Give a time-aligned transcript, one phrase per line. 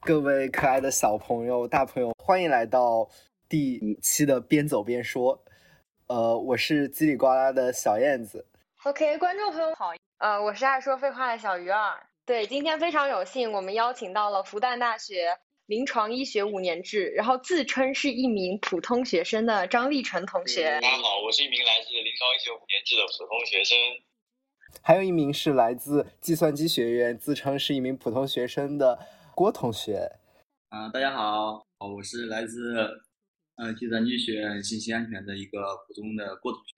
[0.00, 3.08] 各位可爱的小朋友、大朋友，欢迎来到
[3.48, 5.42] 第五期的边走边说。
[6.06, 8.46] 呃，我是叽里呱啦的小燕子。
[8.84, 12.06] OK，观众朋友好，呃，我是爱说废话的小鱼儿。
[12.24, 15.36] 对，今天非常有幸，我们邀请到了复旦大学
[15.66, 20.80] 临床医学五年制，然后自称是一名普通学生的张立成同学。
[20.80, 23.76] 大家好，我是一名来自临床医学五年制的普通学生。
[24.82, 28.98] 还有一名是来自计算机学院，自称是一名普通学生的
[29.36, 30.10] 郭同学。
[30.70, 32.74] 啊，大家好，我是来自
[33.56, 36.74] 呃计算机学院信息安全的一个普通的郭同学。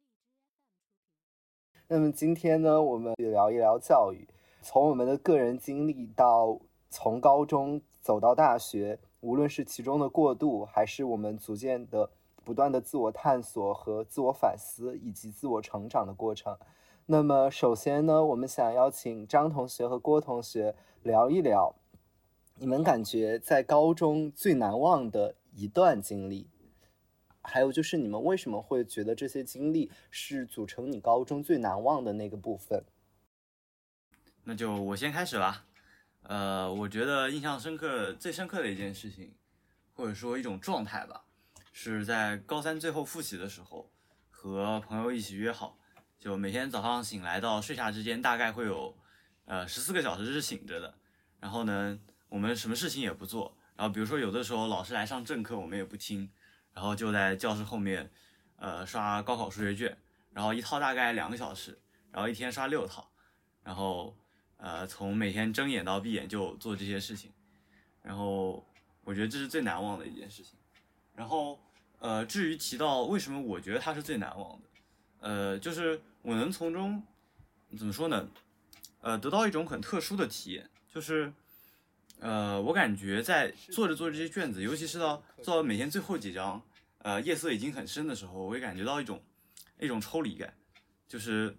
[1.87, 4.27] 那么今天呢，我们聊一聊教育，
[4.61, 6.59] 从我们的个人经历到
[6.91, 12.11] 从高中走到大学，无论是其中的过渡，还是我们逐渐的
[12.43, 16.59] 不断的自我探索和自我反思，以及自我成长的过程。
[17.07, 21.73] 那么首先呢，我们想邀请张同学和郭同学聊一聊，
[22.61, 26.49] 你们感觉在高中最难忘的一段经历。
[27.41, 32.85] 还有就是你们为什么会觉得这些经历是组成你高中最难忘的那个部分？
[34.45, 35.65] 那就我先开始吧。
[36.23, 39.33] 呃，我觉得印象深刻、最深刻的一件事情，
[39.95, 41.25] 或者说一种状态吧，
[41.73, 43.89] 是在高三最后复习的时候，
[44.31, 45.79] 和朋友一起约好，
[46.19, 48.95] 就每天早上醒来到睡下之间，大概会有
[49.47, 50.93] 呃十四个小时是醒着的。
[51.41, 51.99] 然后呢，
[52.29, 53.57] 我们什么事情也不做。
[53.77, 56.29] 然后比如说有的时候老师来上正课，我们也不听。
[56.75, 58.09] 然后就在教室后面，
[58.55, 59.99] 呃，刷高考数学卷，
[60.33, 61.77] 然后一套大概两个小时，
[62.13, 63.11] 然后一天刷六套，
[63.65, 64.17] 然后
[64.59, 67.33] 呃，从每天睁眼到闭眼就做这些事情，
[68.01, 68.65] 然后
[69.03, 70.57] 我觉得这是最难忘的一件事情。
[71.17, 71.59] 然后
[71.99, 74.69] 呃，至于提到为什么我觉得它是最难忘的，
[75.19, 77.03] 呃，就是我能从中
[77.77, 78.29] 怎么说呢？
[79.01, 81.33] 呃，得到一种很特殊的体验，就是。
[82.21, 86.61] 呃，我感觉在做着做着这些卷子，尤其是到做到每天最后几张，
[86.99, 89.23] 呃，夜色已经很深的时候，我会感觉到一种
[89.79, 90.53] 一种抽离感，
[91.07, 91.57] 就是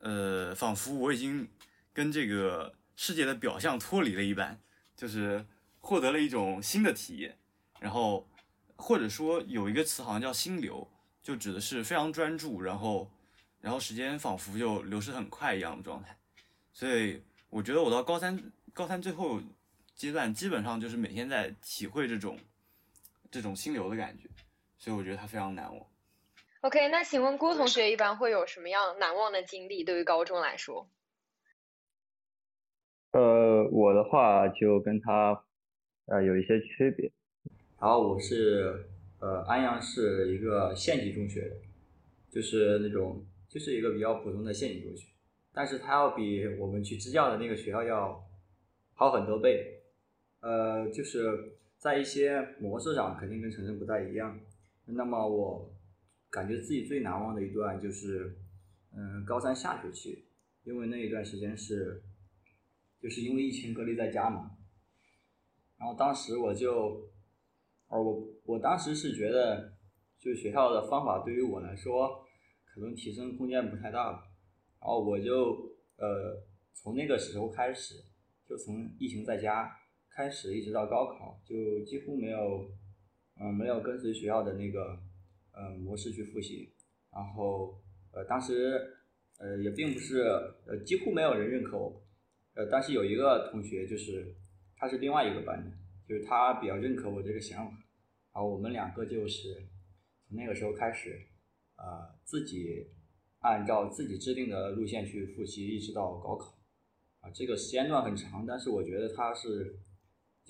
[0.00, 1.48] 呃，仿佛我已经
[1.94, 4.60] 跟这个世界的表象脱离了一般，
[4.94, 5.42] 就是
[5.80, 7.38] 获得了一种新的体验。
[7.80, 8.28] 然后
[8.76, 10.86] 或者说有一个词好像叫心流，
[11.22, 13.10] 就指的是非常专注，然后
[13.62, 16.14] 然后时间仿佛就流逝很快一样的状态。
[16.74, 18.38] 所以我觉得我到高三
[18.74, 19.40] 高三最后。
[20.00, 22.38] 阶段基本上就是每天在体会这种
[23.30, 24.30] 这种心流的感觉，
[24.78, 25.86] 所以我觉得它非常难忘。
[26.62, 29.84] OK，那请问郭同学一般会有什么样难忘的经历？
[29.84, 30.88] 对于高中来说？
[33.10, 35.44] 呃，我的话就跟他
[36.06, 37.12] 呃有一些区别。
[37.78, 38.86] 然后我是
[39.18, 41.58] 呃安阳市一个县级中学，
[42.30, 45.08] 就是那种就是一个比较普通的县级中学，
[45.52, 48.26] 但是它要比我们去支教的那个学校要
[48.94, 49.76] 好很多倍。
[50.40, 54.38] 呃，就是在一些模式上肯定跟城市不太一样。
[54.86, 55.72] 那么我
[56.30, 58.36] 感觉自己最难忘的一段就是，
[58.94, 60.24] 嗯，高三下学期，
[60.64, 62.02] 因为那一段时间是，
[63.00, 64.50] 就是因为疫情隔离在家嘛。
[65.78, 67.10] 然后当时我就，
[67.88, 69.72] 哦，我我当时是觉得，
[70.18, 72.24] 就学校的方法对于我来说，
[72.64, 74.24] 可能提升空间不太大了。
[74.80, 77.94] 然后我就呃，从那个时候开始，
[78.48, 79.76] 就从疫情在家。
[80.20, 82.70] 开始一直到高考，就几乎没有，
[83.40, 85.00] 嗯，没有跟随学校的那个，
[85.52, 86.74] 嗯，模式去复习。
[87.10, 87.80] 然后，
[88.12, 88.98] 呃，当时，
[89.38, 90.20] 呃，也并不是，
[90.66, 92.02] 呃，几乎没有人认可我。
[92.52, 94.36] 呃，但是有一个同学，就是
[94.76, 95.70] 他是另外一个班的，
[96.06, 97.72] 就是他比较认可我这个想法。
[98.34, 99.54] 然后我们两个就是
[100.28, 101.18] 从那个时候开始，
[101.76, 102.88] 呃，自己
[103.38, 106.58] 按照自己制定的路线去复习，一直到高考。
[107.20, 109.78] 啊，这个时间段很长，但是我觉得他是。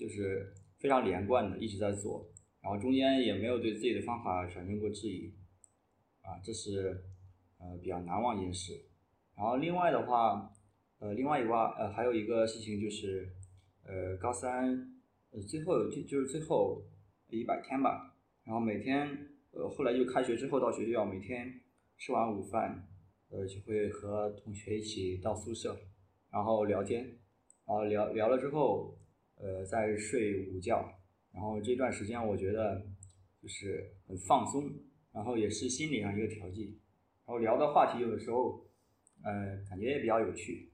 [0.01, 2.27] 就是非常连贯的一直在做，
[2.59, 5.31] 然后中间也没有对自己的方法产生过质疑，
[6.21, 7.03] 啊，这是
[7.59, 8.73] 呃比较难忘一件事。
[9.37, 10.51] 然后另外的话，
[10.97, 13.31] 呃，另外一个呃还有一个事情就是，
[13.83, 14.73] 呃，高三
[15.29, 16.81] 呃最后就就是最后
[17.29, 19.07] 一百天吧，然后每天
[19.51, 21.61] 呃后来就开学之后到学校，每天
[21.99, 22.87] 吃完午饭，
[23.29, 25.77] 呃就会和同学一起到宿舍，
[26.31, 27.03] 然后聊天，
[27.67, 28.97] 然后聊聊了之后。
[29.41, 30.87] 呃，在睡午觉，
[31.33, 32.85] 然后这段时间我觉得
[33.41, 34.71] 就是很放松，
[35.11, 36.79] 然后也是心理上一个调剂，
[37.25, 38.63] 然后聊的话题有的时候，
[39.23, 40.71] 呃，感觉也比较有趣，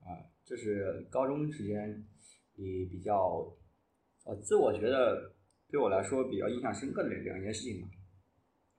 [0.00, 2.04] 啊，这是高中时间
[2.56, 3.56] 也比较，
[4.24, 5.32] 呃，自我觉得
[5.70, 7.88] 对我来说比较印象深刻的两件事情吧，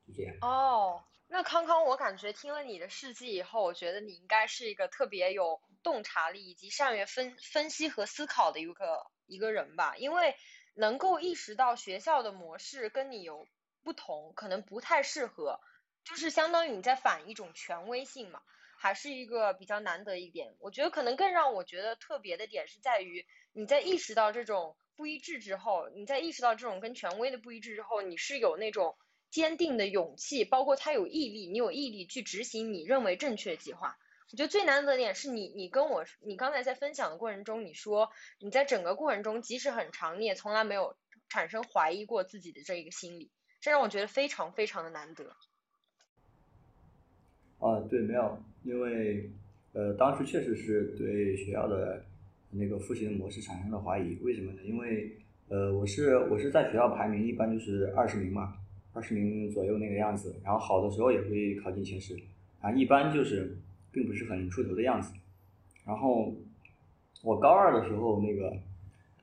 [0.05, 0.35] 就这样。
[0.41, 9.05] 哦，那康康，我感觉听了你的事迹以后，我觉得你应该是一个特别有洞察力以及善于分分析和思考的一个。
[9.31, 10.35] 一个人吧，因为
[10.73, 13.47] 能够意识到学校的模式跟你有
[13.83, 15.59] 不同，可能不太适合，
[16.03, 18.41] 就是相当于你在反一种权威性嘛，
[18.79, 20.55] 还是一个比较难得一点。
[20.57, 23.23] 我觉得可能更让我觉得特别的点是在于
[23.53, 28.97] 你在意识到这种不一致之后，你在意识到这种跟权威的不一致之后，你是有那种
[29.29, 33.97] 坚定的勇气，包括他有毅力，你有毅力去执行你认为正确的计划。
[34.31, 40.95] 我觉得最难得的点是你，你跟我，你刚才在分享的过程中，你说你在整个过程中，即使很长，你也从来没有
[41.29, 45.35] 产生怀疑过自己的这一个心理，这让我觉得非常非常的难得。
[47.57, 49.29] 啊，对，没有，因为
[49.73, 52.05] 呃，当时确实是对学校的
[52.51, 54.15] 那个复习的模式产生了怀疑。
[54.21, 54.61] 为什么呢？
[54.63, 55.17] 因为
[55.47, 58.58] 呃，我是我是在学校排名一般就是二十名嘛，
[58.99, 62.19] 二十名左右那个样子，然后好的时候也会考进前十，
[62.59, 63.55] 啊，一般就是。
[63.91, 65.11] 并不是很出头的样子，
[65.83, 66.31] 然后
[67.23, 68.55] 我高二的时候，那个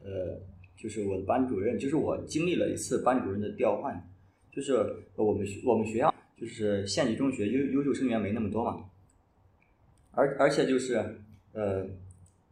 [0.05, 0.37] 呃，
[0.77, 3.95] 就是我的班主任，就是我经历了一次班主任的调换，
[4.51, 4.73] 就是
[5.15, 8.91] 我们学我们学校就是县级中学优优秀生源没那么多嘛，
[10.11, 11.21] 而而且就是
[11.53, 11.87] 呃，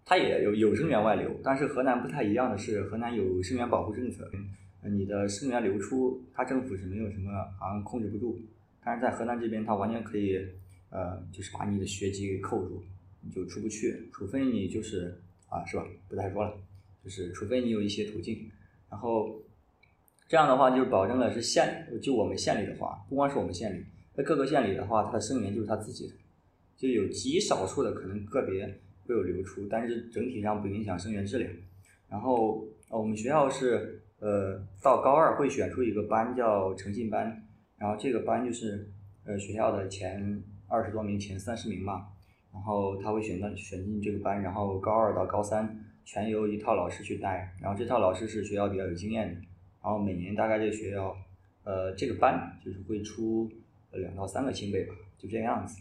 [0.05, 4.31] 他也有有生源外流，但是河南不太一样的是，河南有生源保护政策，
[4.91, 8.41] 你的生源流出，他政府是没有什么好像控制不住，
[8.85, 10.39] 但是在河南这边，他完全可以。
[10.91, 12.81] 呃，就是把你的学籍给扣住，
[13.21, 15.85] 你就出不去，除非你就是啊，是吧？
[16.09, 16.57] 不再说了，
[17.03, 18.49] 就是除非你有一些途径，
[18.89, 19.43] 然后
[20.29, 23.85] 这样的话就是保证了是县，就我们县里的话，不光是我们县里，
[24.15, 26.15] 在各个县里的话，它的生源就是他自己的，
[26.77, 28.65] 就有极少数的可能个别
[29.05, 31.51] 会有流出，但是整体上不影响生源质量。
[32.09, 37.47] 然后我们学校是呃，到高二会选出一个班叫诚信班，
[37.77, 38.91] 然后这个班就是
[39.25, 40.43] 呃学校的前。
[40.67, 42.09] 二十多名前三十名嘛，
[42.53, 49.35] 然后他会选到选进这个班，然后高二到高三全由一套老师去带，然后这套老师是学校比较有经验的，
[49.83, 51.15] 然后每年大概这个学校，
[51.65, 53.49] 呃，这个班就是会出
[53.93, 55.81] 两到三个清北吧，就这样子，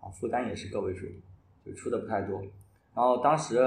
[0.00, 1.06] 啊，负担也是个位数，
[1.64, 2.42] 就出的不太多。
[2.92, 3.62] 然后当时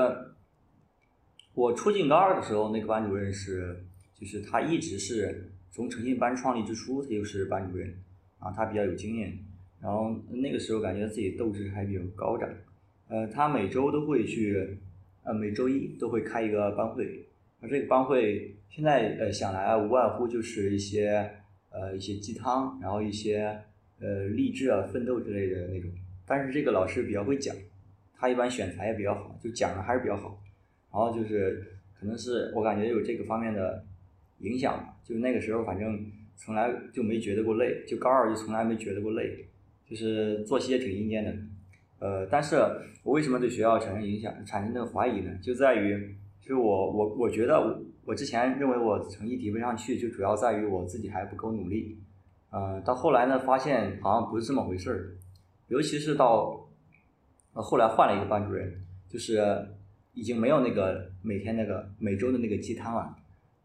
[1.54, 3.87] 我初进高二的时候，那个班主任是，
[4.20, 7.94] 就是他一直是从诚信班创立之初，他就是班主任，
[8.40, 9.38] 啊他比较有经验。
[9.80, 12.50] 然后那个时候感觉自己斗志还比较高涨，
[13.10, 14.76] 呃，他每周都会去，
[15.24, 17.24] 呃，每周一都会开一个班会，
[17.62, 21.30] 而这个班会现在呃想来无外乎就是一些
[21.70, 23.56] 呃一些鸡汤，然后一些
[24.00, 25.92] 呃励志啊、奋斗之类的那种。
[26.26, 27.56] 但是这个老师比较会讲，
[28.18, 30.42] 他一般选材也比较好，就讲的还是比较好。
[30.92, 31.64] 然后就是
[32.00, 33.86] 可能是我感觉有这个方面的
[34.40, 36.06] 影响吧，就那个时候反正
[36.36, 39.46] 从来就没觉得过累，就高二就从来没觉得过累。
[39.90, 41.34] 就是作息也挺阴间的，
[42.00, 42.58] 呃，但是
[43.04, 45.32] 我为什么对学校产生影响、产生这个怀疑呢？
[45.42, 51.98] 就在于，就是我我我觉得我之前认为我成绩提不上去，就主要在于我自己还不够努力，
[52.50, 55.16] 呃，到后来呢，发现好像不是这么回事儿，
[55.70, 56.68] 尤其是到，
[57.54, 59.70] 后来换了一个班主任，就是
[60.14, 63.16] 已经没有那个每天那个每周的那个鸡汤了，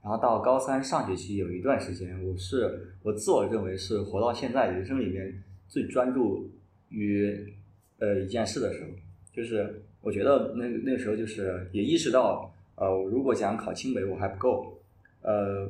[0.03, 5.43] 然后到高三上学期有一段时间，我是我自我认为是活到现在人生里面。
[5.69, 6.51] 最专注
[6.91, 7.55] 于
[7.99, 8.91] 呃一件事的时候，
[9.33, 14.79] 就是我觉得那那时候就是也意识到，呃，如果想考清北我还不够，
[15.23, 15.67] 呃，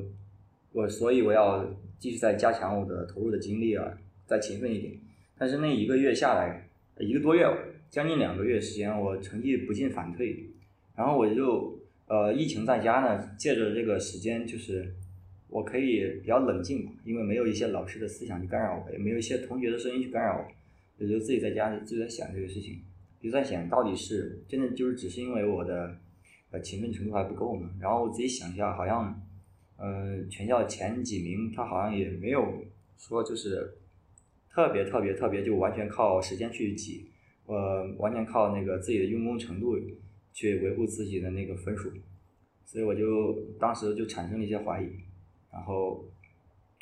[0.73, 1.65] 我所以我要
[1.99, 4.93] 继续再加强我的投入的精力啊，再勤奋一点。
[5.37, 6.67] 但是那一个月下来，
[6.99, 7.47] 一个多月，
[7.89, 10.47] 将近两个月时间，我成绩不进反退，
[10.97, 11.79] 然后我就
[12.13, 14.93] 呃疫情在家呢，借着这个时间就是。
[15.49, 20.45] 我可以比较冷静嘛，因为没有一些老师的思想去干扰我，也没有一些同学的声音去干扰我，
[20.97, 22.79] 我就自己在家里就在想这个事情，
[23.21, 25.95] 就在想到底是真的就是只是因为我的
[26.49, 27.69] 呃勤奋程度还不够嘛？
[27.79, 29.21] 然后我自己想一下，好像
[29.77, 32.65] 呃全校前几名他好像也没有
[32.97, 33.75] 说就是
[34.51, 37.05] 特别特别特别就完全靠时间去挤，
[37.45, 39.77] 呃完全靠那个自己的用功程度
[40.33, 41.89] 去维护自己的那个分数，
[42.65, 44.89] 所以我就当时就产生了一些怀疑。
[45.51, 46.03] 然后，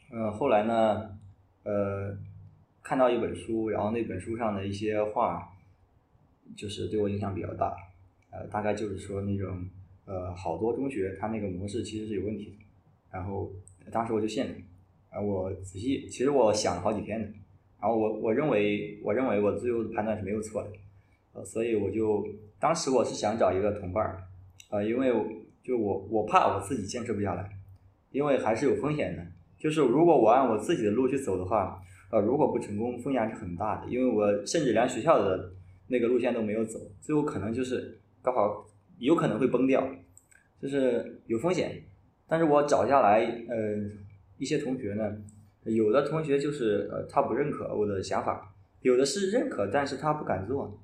[0.10, 1.20] 嗯，后来呢，
[1.64, 2.18] 呃，
[2.82, 5.54] 看到一本书，然后那本书上的一些话，
[6.56, 7.76] 就是对我影响比较大，
[8.30, 9.68] 呃，大概就是说那种，
[10.06, 12.52] 呃，好多中学它那个模式其实是有问题的，
[13.12, 13.52] 然后
[13.92, 14.54] 当时我就信了，
[15.10, 17.28] 啊，我仔细，其实我想了好几天的，
[17.82, 20.70] 然后我我认为我认为我最后的判断是没有错的，
[21.34, 22.28] 呃，所以我就
[22.60, 24.24] 当时我是想找一个同伴儿，
[24.70, 25.14] 呃，因为
[25.64, 27.50] 就我我怕我自己坚持不下来。
[28.12, 29.26] 因为还是有风险的，
[29.58, 33.90] 就是如果我按我自己的路去走的话，呃，如果不成功，风险是很大的。
[33.90, 35.50] 因为我甚至连学校的
[35.88, 38.66] 那个路线都没有走，最后可能就是高考
[39.00, 39.88] 有可能会崩掉。
[40.62, 41.82] 就是有风险。
[42.28, 43.90] 但是我找下来，呃，
[44.38, 45.18] 一些同学呢，
[45.64, 50.78] 有的同学就是呃，他不认可我的想法，有的是认可，但是他不敢做。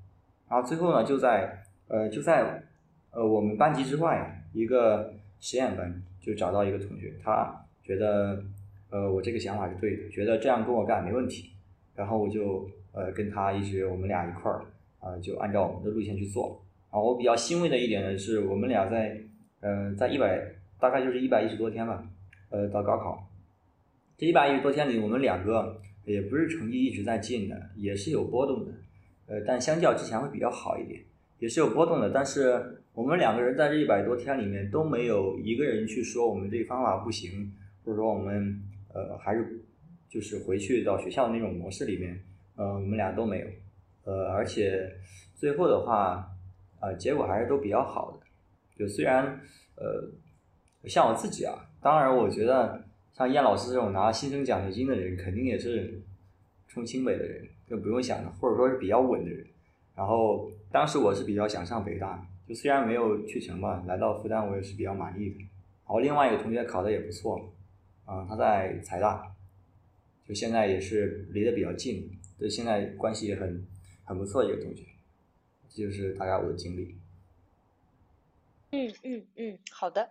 [0.50, 2.64] 然后最后呢，就在呃，就在
[3.12, 8.44] 呃我们班级之外一个实验班，就找到一个同学，他觉得
[8.90, 11.52] 呃我这个想法是对的，觉得这样跟我干没问题。
[11.96, 14.66] 然后我就呃跟他一直我们俩一块儿
[15.00, 16.62] 啊，就按照我们的路线去做。
[16.92, 19.18] 然后我比较欣慰的一点呢，是我们俩在
[19.62, 20.54] 嗯在一百。
[20.80, 22.08] 大概就是一百一十多天吧，
[22.52, 23.28] 呃，到高考，
[24.16, 28.72] 这一百一十多天里，我们两个也不是成绩一直在进的，也是有波动的，
[29.28, 31.00] 呃，但相较之前会比较好一点，
[31.40, 32.10] 也是有波动的。
[32.10, 37.54] 但是我们两个人在这一百多天里面都没有一个人去说我们这个方法不行，
[37.86, 38.62] 或者说我们
[38.94, 39.62] 呃还是
[40.10, 42.20] 就是回去到学校那种模式里面，
[42.56, 43.48] 呃，我们俩都没有，
[44.06, 44.92] 呃，而且
[45.36, 46.28] 最后的话，
[46.80, 48.26] 呃，结果还是都比较好的，
[48.78, 49.40] 就虽然
[49.76, 50.10] 呃。
[50.86, 52.82] 像我自己啊，当然，我觉得
[53.14, 56.00] 像燕老师这种拿新生奖学金的人，肯定也是
[56.70, 59.46] 冲清北的人，就不用想了，或者说是比较稳的人。
[59.96, 65.40] 然后当时我是比较想上北大，就虽然没有去成吧，来到复旦我也是比较满意的。
[65.40, 67.54] 然后另外一个同学考的也不错，
[68.06, 69.36] 啊，他在财大，
[70.26, 73.66] 就现在也是离得比较近，对，现在关系也很
[74.04, 74.84] 很不错一个同学。
[75.70, 76.96] 这就是大概我的经历。
[78.78, 80.08] 嗯嗯嗯，好的。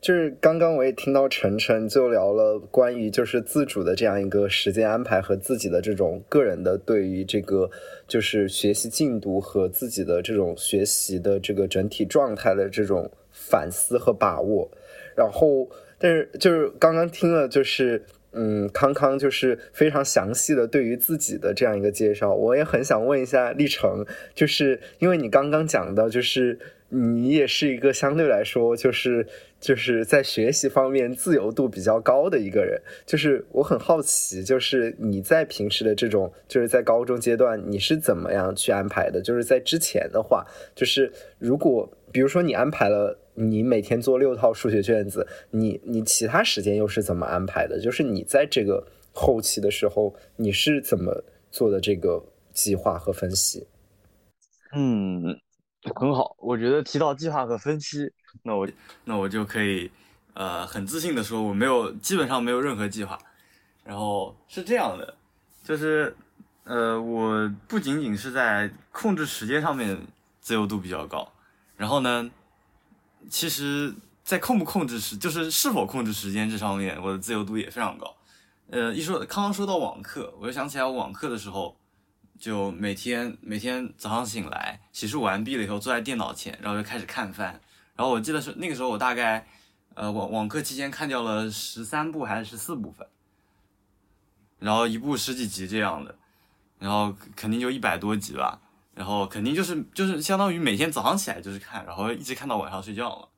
[0.00, 7.70] 就是刚刚我也听到晨晨就聊了关于就是自主的这样一个时间安排和自己的这种个人的对于这个
[8.06, 14.70] 就是学习进度和自己的这种学习的这个整体状态的这种反思和把握。
[15.14, 26.58] 然后，但是就是刚刚听了就是嗯康康就是非常详细的对于自己的这样一个介绍，我也很想问一下历程，就是因为你刚刚讲的就是。
[26.90, 29.26] 你也是一个相对来说，就是
[29.60, 32.80] 就是在学习方面自由度比较高的一个人。
[33.04, 39.20] 就是我很好奇，就是你在平时的这种，就是在高中阶段，你是怎么样去安排的？
[39.20, 47.78] 就是在之前的话，就是如果比如说你安排了你每天做六套数学卷子，你你其他时间又是怎么安排的？
[47.78, 53.66] 就是你在这个后期的时候，你是怎么做的这个计划和分析？
[54.74, 55.38] 嗯。
[55.94, 58.10] 很好，我觉得提到计划和分析，
[58.42, 58.68] 那我
[59.04, 59.90] 那我就可以，
[60.34, 63.18] 呃，很自信的说，我没有基本上没有任何计划。
[63.84, 65.16] 然后是这样的，
[65.64, 66.14] 就是，
[66.64, 69.96] 呃，我不仅仅是在控制时间上面
[70.40, 71.26] 自由度比较高，
[71.76, 72.28] 然后呢，
[73.30, 73.94] 其实
[74.24, 78.14] 在控不控制时，就是是否控制时间这上面，我的自由度也非常高。
[78.70, 81.74] 呃，一说刚刚说到网课，我就想起来网课的时候。
[82.38, 87.60] 就每天每天早上醒来，洗漱完毕了以后，坐在电脑前，然后就开始看番。
[87.96, 89.44] 然后我记得是那个时候，我大概，
[89.94, 93.04] 呃，网网课期间看掉了十三部还是十四部分，
[94.60, 96.16] 然后一部十几集这样的，
[96.78, 98.60] 然后肯定就一百多集吧。
[98.94, 103.28] 然后肯定就是就是相当于每天早上起来就是看，然后一直看到晚上睡觉了。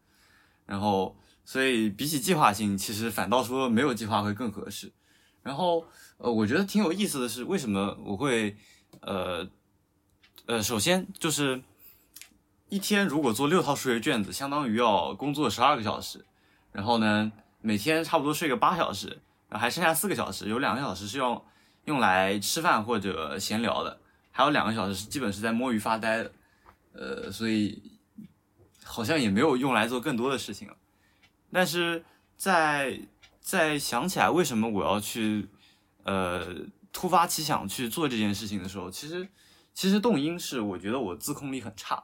[0.67, 1.17] 然后
[1.47, 4.93] 所以比起计划性，其实反倒说没有计划会更合适。
[5.43, 5.87] 然后
[6.19, 8.55] 呃，我觉得挺有意思的是，为什么我会。
[9.01, 9.49] 呃，
[10.47, 11.63] 呃，首先就是
[12.69, 16.25] 一天如果做六套数学卷子，相当于要工作十二个小时，
[16.71, 19.07] 然后呢，每天差不多睡个八小时，
[19.49, 21.43] 然后还剩下四个小时，有两个小时是要
[21.87, 23.99] 用来吃饭或者闲聊的，
[24.31, 26.33] 还有两个小时是基本是在摸鱼发呆的，
[26.93, 27.83] 呃，所以
[28.85, 30.77] 好像也没有用来做更多的事情了。
[31.51, 32.05] 但是
[32.37, 33.01] 在
[33.41, 35.49] 在想起来为什么我要去，
[36.05, 36.47] 呃。
[36.93, 39.29] 突发奇想去做这件事情的时候，其实，
[39.73, 42.03] 其实动因是我觉得我自控力很差，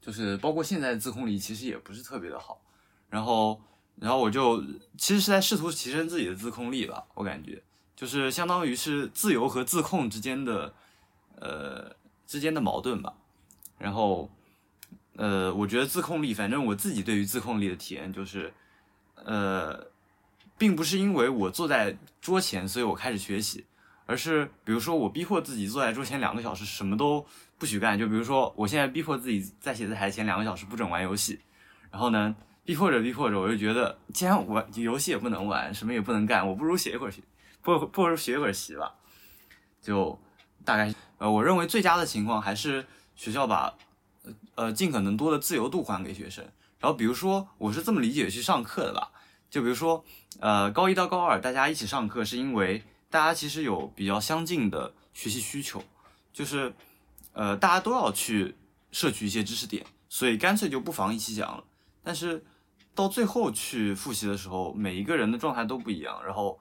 [0.00, 2.60] 就是包括现在自控力其实也不是特别的好。
[3.08, 3.60] 然后，
[3.96, 4.62] 然后我就
[4.96, 7.62] 其实是在试图提升自己的自控力吧，我感觉
[7.94, 10.74] 就是相当于是自由和自控之间的，
[11.36, 11.94] 呃
[12.26, 13.14] 之间的矛盾吧。
[13.78, 14.30] 然后，
[15.16, 18.52] 呃，我觉得自控力，反正我自己对于自控力的体验就是，
[19.16, 19.86] 呃，
[20.56, 23.64] 并不是因为我坐在桌前，所以我开始学习。
[24.08, 27.26] 而是，比如说我逼迫自己坐在桌前两个小时，什么都
[27.58, 27.98] 不许干。
[27.98, 31.40] 就比如说，我现在逼迫自己在写字台前两个小时不准玩游戏。
[31.90, 37.24] 然后呢，逼迫着逼迫着，我就觉得，既然玩游戏也不能玩，什么也不能干，我不如写一会儿习，
[37.62, 38.94] 不不如学一会儿习吧。
[39.82, 40.16] 就
[40.64, 42.86] 大概，呃，我认为最佳的情况还是
[43.16, 43.74] 学校把，
[44.54, 46.44] 呃，尽可能多的自由度还给学生。
[46.78, 49.10] 然后，比如说，我是这么理解去上课的吧？
[49.50, 50.04] 就比如说，
[50.38, 52.84] 呃，高一到高二大家一起上课，是因为。
[53.10, 55.82] 大家其实有比较相近的学习需求，
[56.32, 56.74] 就是，
[57.32, 58.54] 呃，大家都要去
[58.90, 61.64] 摄取一些知识点，所以干脆就不妨一起讲了。
[62.02, 62.44] 但是
[62.94, 66.22] 到最后去复习的时候，每一个人的状态都不一样。
[66.24, 66.58] 然后，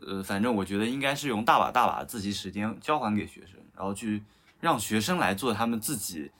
[0.00, 4.22] 呃，反正我觉得应该是用大把大把的自习时间交还给学生，然后去
[4.60, 6.30] 让学生来做他们自己，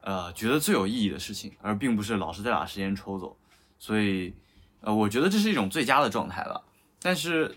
[0.00, 3.36] 呃，觉得最有意义的事情，而并不是老师再把时间抽走。
[3.78, 4.34] 所以，
[4.80, 6.64] 呃，我觉得这是一种最佳的状态了。
[7.00, 7.56] 但是，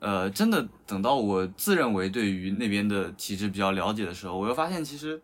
[0.00, 5.22] 呃，真的等到我自认为对于那边的体制比较了解的时候，我又发现其实。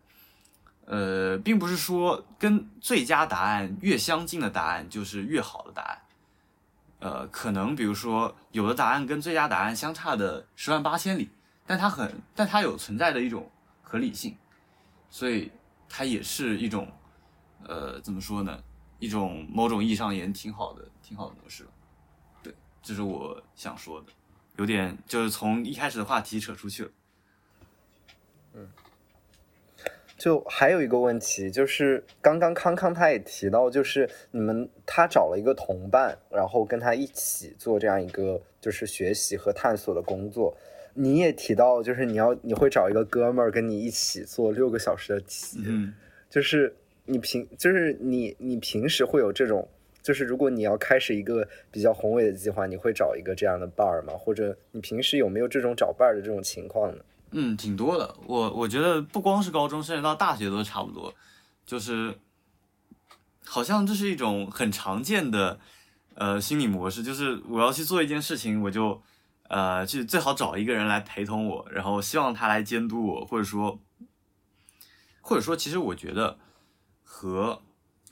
[0.87, 6.01] 呃，并不是说跟最佳答案越相近的答案就是越好的答案。
[6.99, 11.27] 呃，可能比如说有的答案跟最佳答案相差的十万八千里，
[11.65, 13.49] 但它很，但它有存在的一种
[13.81, 14.37] 合理性，
[15.09, 15.51] 所以
[15.89, 16.87] 它也是一种，
[17.63, 18.55] 呃，怎么说呢？
[18.99, 21.67] 一种某种意义上也挺好的、挺好的模式。
[22.43, 22.53] 对，
[22.83, 24.07] 这是我想说的，
[24.57, 26.91] 有点就是从一开始的话题扯出去了。
[28.53, 28.67] 嗯。
[30.17, 40.57] 就还有一个问题，就是刚刚康康他也提到，就是你们他找了一个同伴，然后跟他一起做这样一个就是学习和探索的工作。
[40.93, 45.93] 你也提到，就是你要你会找一个哥们儿跟你一起做六个小时的题，嗯，
[46.29, 49.67] 就是你平就是你你平时会有这种，
[50.05, 54.13] 就是如果你要开始一个比较宏伟的计划，你会找一个这样的伴儿吗？
[54.13, 57.03] 或者你平时有没有这种找伴儿的这种情况呢？
[57.31, 58.15] 嗯，挺多的。
[58.27, 61.11] 我我觉得不光是高中，甚至到大学都差不多，
[61.65, 62.13] 就是
[63.43, 65.59] 好像这是一种很常见的
[66.13, 69.01] 呃心理模式，就是我要去做一件事情，我就
[69.49, 73.79] 呃去最好找一个人来陪同我，然后希望他来监督我，或者说
[75.21, 76.37] 或者说，其实我觉得
[77.03, 77.59] 和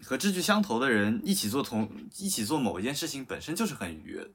[0.03, 4.27] 和志趣相投的人一起做同一起做某一件事情本身就是很愉悦，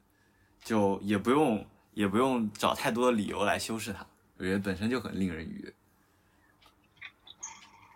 [0.64, 4.06] 就也不用也不用找太多的理由来修饰它。
[4.38, 5.72] 我觉得本身就很令人愉悦。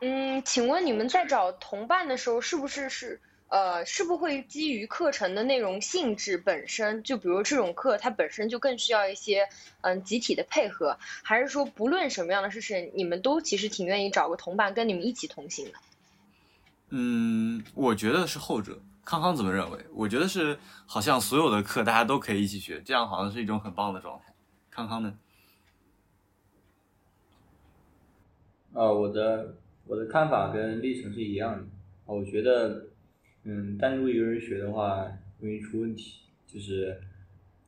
[0.01, 7.03] 嗯，请问你们在找同伴的时候，是不是是呃，是不会基于课程的内容性质本身？
[7.03, 9.49] 就比如这种课，它本身就更需要一些
[9.83, 15.75] 嗯集体的配合，还是说不论什么样的事情，你们都其实挺愿意找个同伴跟你们一起同行的？
[16.95, 18.79] 嗯，我觉得是后者。
[19.05, 19.79] 康康怎么认为？
[19.93, 24.33] 我觉得是，好像所有的课大家都可以一起学，这样好像是一种很棒的状态。
[24.71, 25.19] 康康呢？
[28.75, 31.65] 呃，我的我的看法跟历程是一样的。
[32.05, 32.87] 我觉得，
[33.45, 35.05] 嗯，单独一个人学的话
[35.41, 37.01] 容易出问题，就是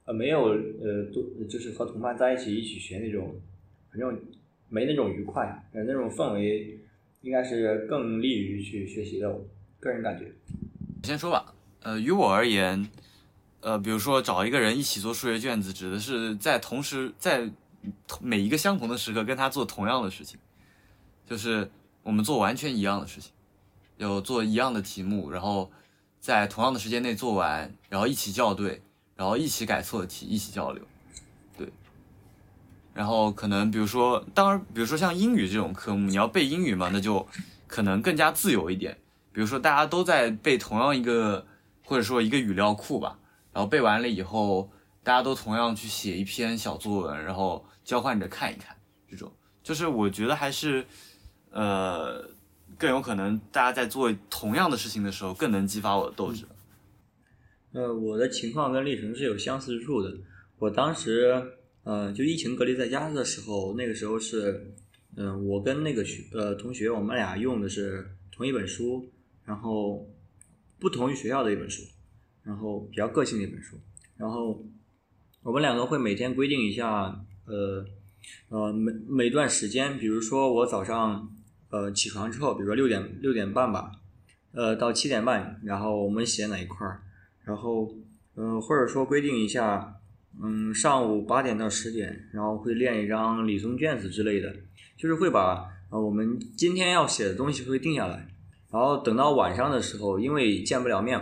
[0.04, 3.34] 呃没有呃多就是和同伴在一起一起学那种，
[3.90, 4.22] 反正
[4.68, 6.78] 没那种愉快，那种氛围
[7.24, 9.28] 应该是更利于去学习的。
[9.28, 9.44] 我
[9.80, 10.30] 个人感觉。
[11.02, 12.88] 先说吧，呃，于我而言，
[13.60, 17.50] 呃，比如说找一个人一起做数学卷子，指的是在同时在
[18.20, 20.38] 每一个相同的时刻跟他做同样的事情。
[21.26, 21.70] 就是
[22.02, 23.32] 我们做完全一样的事情，
[23.96, 25.70] 有做一样的题目，然后
[26.20, 28.82] 在同样的时间内做完，然后一起校对，
[29.16, 30.84] 然后一起改错题，一起交流，
[32.94, 37.26] 然后可能比如说，当然，比如说像英语这种科目，你要背英语嘛，那就
[37.66, 38.96] 可能更加自由一点。
[39.32, 41.44] 比如说大家都在背同样一个，
[41.84, 43.18] 或者说一个语料库吧，
[43.52, 44.70] 然后背完了以后，
[45.02, 48.74] 大家都同样去写一篇小作文，然后交换着看一看，
[49.10, 49.30] 这种
[49.62, 50.86] 就是我觉得还是。
[51.56, 52.28] 呃，
[52.76, 56.44] 更有可能大家在做同样的事情的时候，更能激发我的斗志。
[57.72, 60.12] 呃，我的情况跟历程是有相似之处的。
[60.58, 61.40] 我当时，
[61.84, 64.74] 呃，就疫情隔离在家的时候，那个时候是，
[65.16, 69.08] 嗯，我跟那个学呃同学，我们俩用的是同一本书，
[69.44, 70.08] 然后
[70.80, 71.82] 不同于学校的一本书，
[72.42, 73.78] 然后比较个性的一本书，
[74.16, 74.64] 然后
[75.42, 77.86] 我们两个会每天规定一下，呃，
[78.48, 81.30] 呃，每每段时间，比如说我早上。
[81.70, 83.90] 呃，起床之后，比如说六点六点半吧，
[84.52, 87.02] 呃，到七点半，然后我们写哪一块儿，
[87.42, 87.92] 然后，
[88.36, 89.96] 嗯，或者说规定一下，
[90.42, 94.54] 嗯，上午八点到十点，然后会练一张理综卷子之类的，
[94.96, 98.28] 就是会把呃我们今天要写的东西会定下来，
[98.70, 101.18] 然后等到晚上的时候，因为见不了面，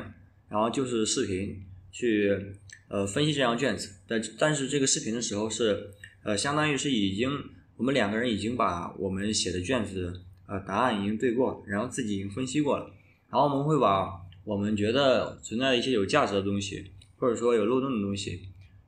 [0.48, 2.56] 然后就是视频去
[2.88, 5.90] 呃分析这张卷子，但但是这个视频的时候是
[6.24, 7.30] 呃相当于是已经
[7.76, 10.22] 我们两个人已经把我们写的卷子。
[10.44, 12.84] 呃，答案已经对过，然后自己已经分析过了，
[13.30, 14.10] 然后我们会把
[14.44, 18.42] 我们觉得存在一些有价值的东西，或者说有漏洞的东西，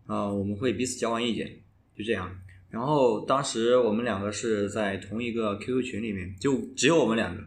[0.07, 1.61] 啊，我们会彼此交换意见，
[1.97, 2.38] 就这样。
[2.71, 7.43] 然后当时我们两个是在同一个 QQ 群里面，就只有我们两个，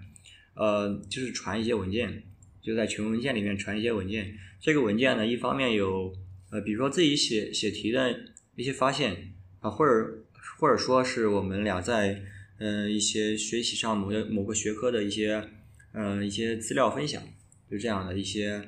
[0.53, 2.23] 呃，就是传一些文件，
[2.61, 4.37] 就在群文件里面传一些文件。
[4.59, 6.13] 这个文件呢，一方面有
[6.51, 8.19] 呃，比如说自己写写题的
[8.55, 10.23] 一些发现啊，或者
[10.59, 12.21] 或者说是我们俩在。
[12.59, 15.47] 嗯，一些学习上某些某个学科的一些，
[15.93, 17.21] 嗯，一些资料分享，
[17.69, 18.59] 就这样的一些，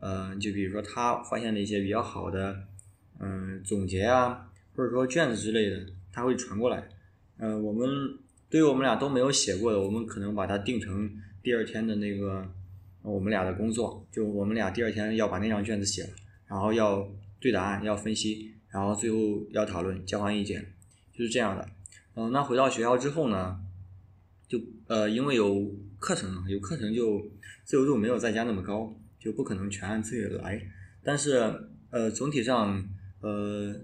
[0.00, 2.64] 嗯，就比如说他发现了一些比较好的，
[3.20, 6.88] 嗯，总结啊，或者说卷子之类的，他会传过来。
[7.38, 7.88] 嗯，我们
[8.48, 11.10] 对于我们俩都没有写过的，我们可能把它定成
[11.42, 12.46] 第二天的那个
[13.02, 16.10] 我们俩的工作，就我们俩第二天要把那张卷子写了，
[16.46, 17.08] 然后要
[17.40, 19.18] 对答案，要分析，然后最后
[19.50, 20.64] 要讨论，交换意见，
[21.12, 21.68] 就是这样的。
[22.14, 23.60] 嗯，那回到学校之后呢，
[24.46, 27.30] 就呃，因为有课程，有课程就
[27.64, 28.94] 自由度没有在家那么高。
[29.20, 30.62] 就不可能全按自己来，
[31.02, 31.52] 但是
[31.90, 32.88] 呃，总体上
[33.20, 33.74] 呃，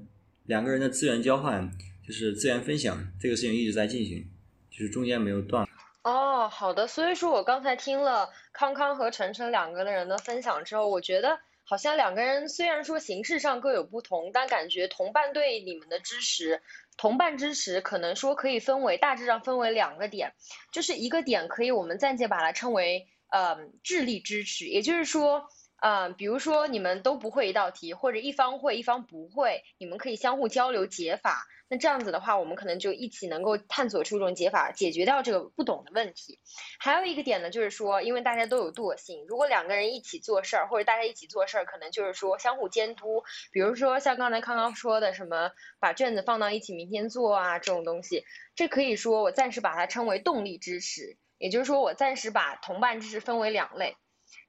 [0.44, 1.70] 两个人的资源交换
[2.06, 4.30] 就是资源分享这个事情一直在进行，
[4.70, 5.66] 就是中间没有断。
[6.02, 16.62] 哦，好的，所以说我刚才听了康康和晨晨两个人的分享之后，我觉得好像两个人虽然说形式上各有不同，但感觉同伴对你们的支持，
[16.96, 20.34] 同伴支持可能说可以分为大致上分为两个点，
[20.72, 23.08] 就是一个点可以我们暂且把它称为。
[23.30, 25.48] 呃，智力支持，也就是说，
[25.86, 31.46] 嗯，比如说你们都不会一道题，或者一方会一方不会，你们可以相互交流解法。
[31.68, 36.40] 那这样子的话，我们可能就一起能够探索出一种解法，解决掉这个不懂的问题。
[36.78, 43.22] 还有一个点呢，就是说，因为大家都有惰性，如果两个人一起做事儿，或者大家一起做事儿，可能就是说相互监督。
[43.52, 51.18] 比如说像刚才康康说的什么，把卷子放到一起明天做啊，这种东西，这可以说我暂时把它称为动力支持。
[51.36, 53.98] 也就是说，我暂时把同伴知识分为两类。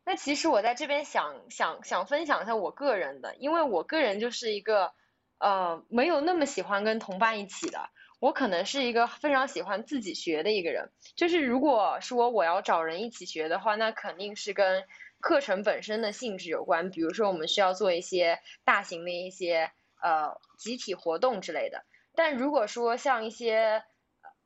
[0.06, 4.94] 那其实我在这边想想想分享一下我个人的，因为我个人就是一个
[5.40, 7.90] 呃没有那么喜欢跟同伴一起的。
[8.22, 10.90] 我可能是一个非常喜欢自己学的一个人。
[11.16, 14.86] 就是如果说我要找人一起学的话，那肯定是跟
[15.20, 16.92] 课程本身的性质有关。
[16.92, 21.84] 比如说我们需要做一些大型的一些呃集体活动之类的。
[22.16, 23.84] 但如果说像一些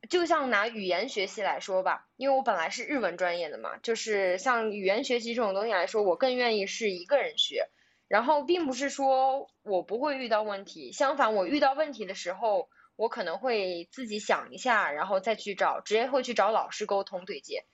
[0.09, 7.69] 就像拿语言学习来说吧，因为我本来是日文专业的嘛，就是像语言学习这种东西来说，我更愿意是一个人学。
[8.07, 17.65] 然后并不是说我不会遇到问题，相反，我遇到问题的时候，我可能会自己想一下，然后再去找，直接会去找老师沟通对接。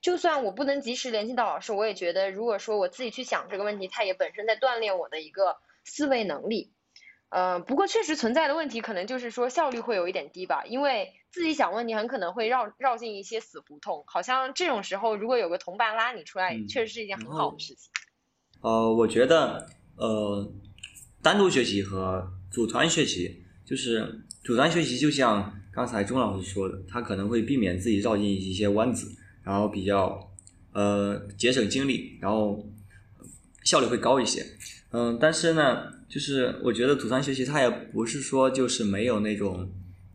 [0.00, 6.72] 就算我不能及时联系到老师，我也觉得，如果说我自己去想这个问题，它也本身在锻炼我的一个思维能力。
[7.32, 14.04] 呃，不过确实存在的问题，可能就是说效率会有一点低吧，因为自己想问题很可能会绕绕进一些死胡同。
[14.06, 17.90] 好像这种时候，如果有个同伴拉你出来，确实是一件很好的事情。
[18.60, 19.66] 呃，我觉得
[19.96, 20.52] 呃，
[21.22, 29.10] 单独学习和组团学习，就是组团学习，就像刚才钟老师说的，他可能会避免自己绕进一些弯子，
[29.42, 30.30] 然后比较
[30.74, 32.62] 呃节省精力，然后
[33.64, 34.44] 效率会高一些。
[34.90, 36.01] 嗯，但是呢。
[36.12, 39.66] 就是我觉得组团学习，它也不是说就是没有那种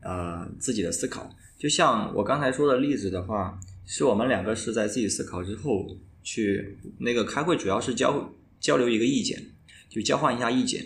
[0.02, 1.28] 呃自己的思考。
[1.58, 9.44] 就像我刚才说的例子的话，是我们两个是在自己思考之后去那个开会，主要是交交流一个意见，
[9.90, 10.86] 就交换一下意见，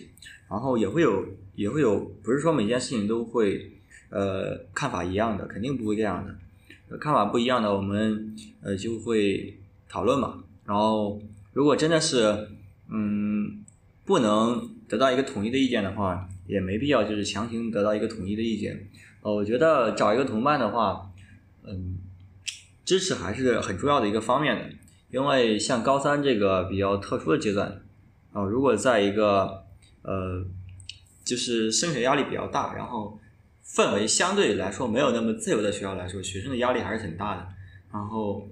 [0.49, 3.69] 然后也会有也会有，不是说每件事情都会
[4.11, 6.97] 呃看法一样的，肯定不会这样的。
[6.99, 9.57] 看法不一样的，我们呃就会
[9.89, 10.41] 讨论嘛。
[10.63, 11.21] 然后
[11.51, 12.47] 如果真的是
[12.89, 13.61] 嗯
[14.05, 14.70] 不能。
[14.91, 18.89] 得到一个统一的意见的话，也没必要就是强行得到一个统一的意见。
[19.21, 21.09] 呃，我觉得找一个同伴的话，
[21.63, 21.97] 嗯，
[22.83, 24.65] 支持还是很重要的一个方面的。
[25.09, 27.81] 因为像高三这个比较特殊的阶段，
[28.33, 29.63] 啊，如果在一个
[30.01, 30.45] 呃，
[31.23, 33.17] 就是升学压力比较大，然后
[33.65, 37.47] 氛围相对来说没有那么自由的学校来说，学生的压力还是很大的。
[37.93, 38.45] 然后。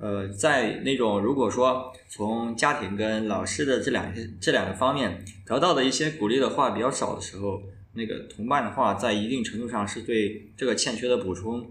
[0.00, 4.10] 呃，在那种如果说从家庭跟老师的这两
[4.40, 11.70] 这两个方面得到的一些鼓励的话比较少的时候，那个同伴的话，在一定程度上是对这个欠缺的补充。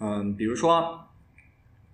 [0.00, 1.06] 嗯，比如说，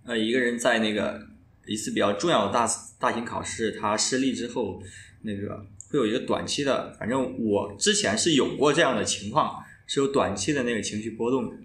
[0.07, 1.21] 呃，一个人在那个
[1.67, 2.67] 一次比较重要的大
[2.99, 4.83] 大型考试他失利之后，
[5.21, 11.57] 那个会有一个短期的，反正我之前是有过这样的情况，是有短期的那个情绪波动的，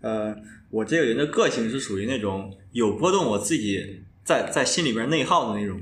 [0.00, 0.36] 呃。
[0.70, 5.80] 我这个人的个性是属于那种有波动，我自己在在心里边内耗的那种，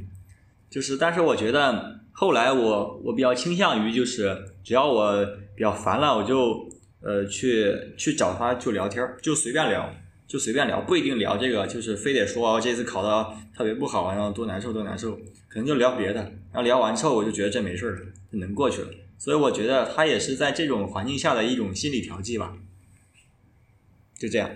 [0.70, 6.68] 就是，但是我觉得后来我我比较倾向于就是，只要我比较烦了，我就
[7.00, 9.92] 呃去去找他就聊天就随便聊，
[10.28, 15.16] 就随便聊，不一定聊这个，就是非得说这次考的特别不好，然后多难受多难受，
[15.48, 16.20] 可能就聊别的，
[16.52, 22.56] 然后聊完之后我就觉得这没事儿了，能过去了，所以我觉得他也是在这种环境下的一种心理调剂吧，
[24.16, 24.48] 就这样。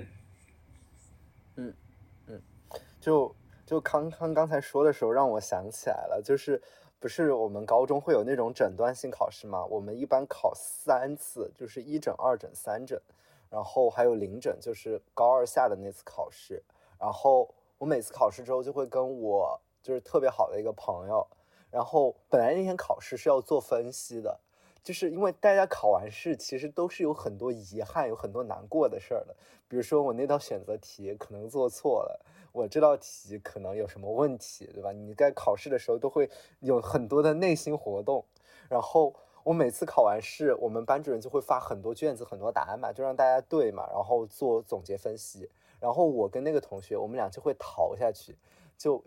[3.00, 3.34] 就
[3.64, 6.60] 就康康刚才说的时候，让我想起来了，就是
[6.98, 9.64] 不是我们高中会有那种诊断性考试吗？
[9.66, 13.00] 我们一般考三次，就是一诊、二诊、三诊，
[13.48, 16.62] 然后还有临诊，就是高二下的那次考试。
[16.98, 21.26] 然后我每次考试之后，就会跟我就是特别好的一个朋友，
[21.70, 24.38] 然后本来那天考试是要做分析的，
[24.82, 29.34] 就是因为大家考完试其实都是有很多遗憾、有很多难过的事儿的。
[29.66, 32.20] 比如说我那道选择题可能做错了，
[32.52, 34.92] 我这道题可能有什么问题，对吧？
[34.92, 38.24] 你在考试的时候都会有很多的内心活动。
[38.68, 45.48] 然后我每次考完试，我们班主任就会发很多卷子、很多答案嘛，就让大家对嘛，然后做总结分析。
[45.80, 48.36] 然后我跟那个同学，我们俩就会逃下去。
[48.76, 49.02] 就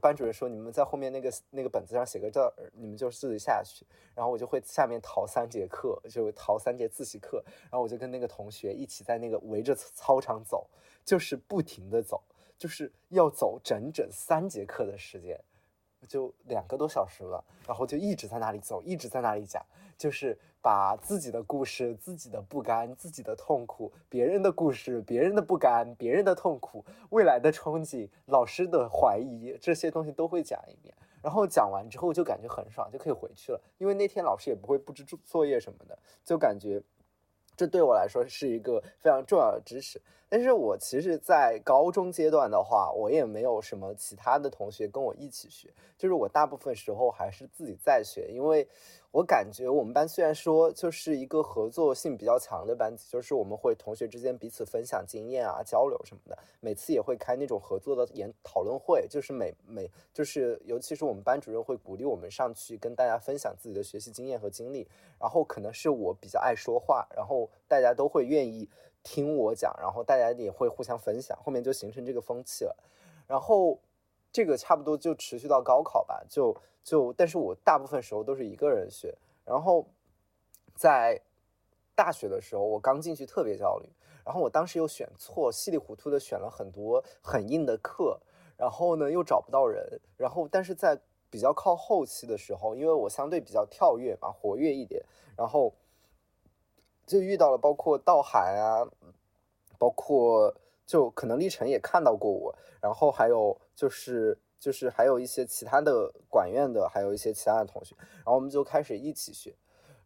[0.00, 2.40] 班主任说，你们在后面那个那个本子上写个字，
[2.72, 3.84] 你们就自己下去。
[4.14, 7.44] 然后我就会下面逃三节课，就逃三节自习课。
[7.64, 10.66] 然后我就跟那个同学一起在那个围着操场走，
[11.04, 12.22] 就是不停的走，
[12.58, 15.40] 就是要走整整三节课的时间。
[16.06, 19.60] 就两个多小时了，然后就一直在那里走，一直在那里讲，
[19.96, 30.94] 就是把自己的故事、自己的不甘、自己的痛苦、别人的故事、别人的不甘、别人的痛苦、未来的憧憬、老师的怀疑，这些东西都会讲一遍。
[31.20, 36.80] 然后讲完之后就感觉很爽，就可以回去了，因为那天老师也不会布置作业什么的，就感觉
[37.58, 40.00] 这对我来说是一个非常重要的知识。
[40.30, 48.68] 但是我其实，在高中阶段的话，我也没有什么其他的同学跟我一起学，就是我大部分时候还是自己在学，因为
[49.10, 64.86] 我感觉我们班虽然说就是一个合作性比较强的班级，就是我们会同学之间彼此分享经验啊、交流什么的，每次也会开那种合作的研讨论会，就是每每就是尤其是我们班主任会鼓励我们上去跟大家分享自己的学习经验和经历，
[65.18, 68.68] 然后可能是我比较爱说话，然后大家都会愿意。
[69.04, 72.76] 听我讲，然后大家也会互相分享，后面就形成这个风气了。
[73.26, 73.78] 然后
[74.32, 79.16] 这个差不多就持续到高考吧，就就，但是我大部分时候都是一个人学。
[79.44, 79.86] 然后
[80.74, 81.20] 在
[81.94, 83.88] 大学的时候，我刚进去特别焦虑，
[84.24, 88.20] 然后我当时又选错，稀里糊涂的选了很多很硬的课，
[88.56, 90.00] 然后呢又找不到人。
[90.16, 95.04] 然后但是在比较靠后期的时候，因为我相对比较跳跃嘛，活跃一点，
[95.36, 95.74] 然后。
[97.06, 98.86] 就遇到了包括道涵啊，
[99.78, 109.54] 包括就可能历程也看到过我，然后还有就是就是还有一些其他的管院的，还有一些其他的同学，然后我们就开始一起学。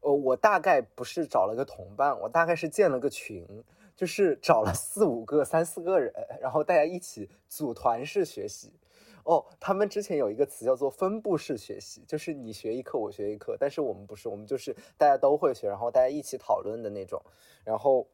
[0.00, 3.64] 呃，我大概不是找了个同伴，我大概是建了个群，
[3.96, 8.74] 就是找了四五个、三四个人，然后大家一起组团式学习。
[9.24, 17.22] 哦，他们之前有一个词叫做分布式学习，就是你学一课，我学一课，但是我们不是，我们就是大家都会学，然后大家一起讨论的那种，
[17.64, 18.06] 然后。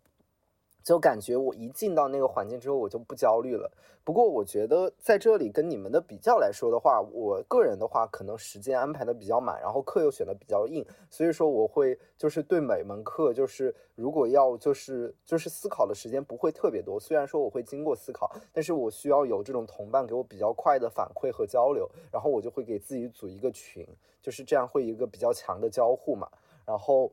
[0.88, 3.70] 就感觉我一进到那个环境之后，我就不焦虑了。
[4.04, 16.98] 不过我觉得在这里跟你们的比较来说的话，我个人的话可能时间安排的比较满，然后课又选的比较硬，所以说我会就是对每门课就是如果要就是就是思考的时间不会特别多。
[16.98, 23.86] 虽然说我会经过思考，但是我需要有这种同伴给我比较快的反馈和交流，然后我就会给自己组一个群，
[24.22, 26.26] 就是这样会一个比较强的交互嘛，
[26.64, 27.12] 然后。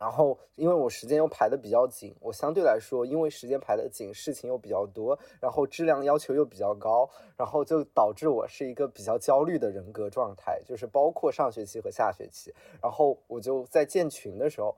[0.00, 12.50] 然后，因为我时间又排的比较紧，我相对来说，因为时间排的紧，事情又比较多，然后质量要求又比较高，然后就导致我是一个比较焦虑的人格状态，就是包括上学期和下学期。
[12.82, 14.74] 然后我就在建群的时候，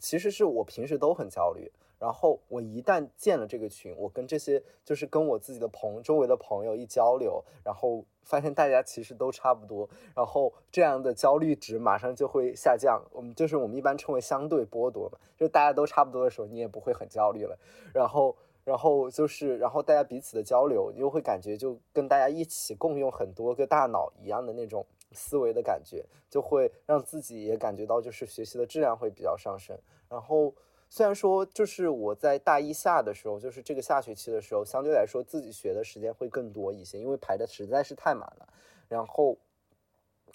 [0.00, 1.70] 其实是我平时都很焦虑。
[1.98, 13.02] 然后我一旦建了这个群，我跟这些就是跟我自己的朋周围的朋友一交流，然后发现大家其实都差不多，然后这样的焦虑值马上就会下降。
[13.12, 17.58] 我们就是我们一般称为相对剥夺嘛，就大家都差不多的时候，你也不会很焦虑了。
[17.94, 29.74] 然后，然后就是然后大家彼此的交流，你又会感觉就跟大家一起共用很多个大脑一样的那种思维的感觉，就会让自己也感觉到就是学习的质量会比较上升。
[30.10, 30.52] 然后。
[30.88, 38.48] 虽然说，就是我在大一下的时候，就是这个下学期的时候，相对来说自己学的时间会更多一些，因为排的实在是太满了。
[38.88, 39.36] 然后，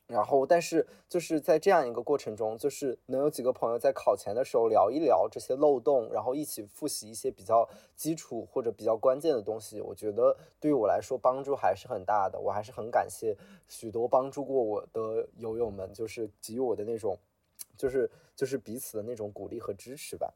[0.07, 12.37] 然后，但是就是在这样一个过程中，就是能有几个朋友在考前的时候聊一聊这些漏洞，然后一起复习一些比较基础或者比较关键的东西，我觉得对于我来说帮助还是很大的。
[12.37, 13.35] 我还是很感谢
[13.69, 17.17] 许多帮助过我的友友们，就是给予我的那种，
[17.77, 20.33] 就是就是彼此的那种鼓励和支持吧。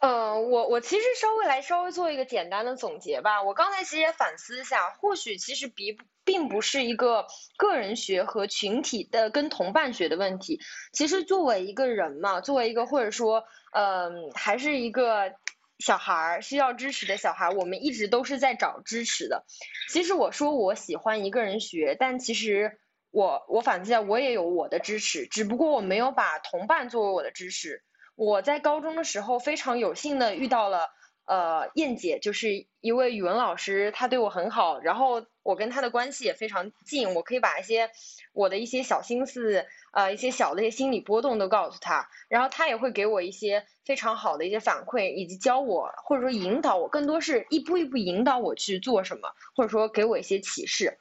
[0.00, 3.42] 嗯，我我其实稍微来稍微做一个简单的总结吧。
[3.42, 10.60] 我刚才其实也反思一下，或许其实比并不是一个个人学和群体的跟同伴学的问题。
[10.92, 15.32] 其实作为一个人嘛，作为一个或者说嗯还是一个
[15.80, 19.44] 小孩儿需要支持的小孩，我们一直都是在找支持的。
[19.90, 22.78] 其实我说我喜欢一个人学，但其实
[23.10, 27.82] 我我反思一下，我也有我的支持，只不过我没有把同伴作为我的支持。
[28.18, 30.90] 我在高中的时候非常有幸的遇到了
[31.24, 37.92] 呃燕姐，就是一位语文老师，她对我很好，然后我跟她的关系也非常近，我可以把一些
[38.32, 50.98] 我的一些小心思，呃一些小的一些心理波动都告诉她，然后她也会给我一些非常好的一些反馈，以及教我或者说引导我，更多是一步一步引导我去做什么，或者说给我一些启示。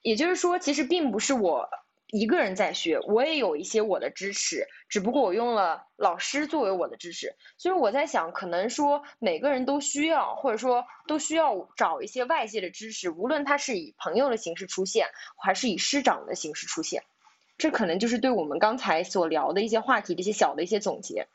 [0.00, 1.68] 也就是说，其实并不是我
[2.16, 7.34] 一个人在学，我也有一些我的支持，只不过我用了老师作为我的支持。
[7.58, 15.08] 所以我在想，可能说每个人都需要，或者说都需要找一些外界的支持，无论他是以朋友的形式出现，
[15.42, 17.02] 还是以师长的形式出现。
[17.58, 21.26] 这可能就是对我们刚才所聊的一些话题的一些小的一些总结。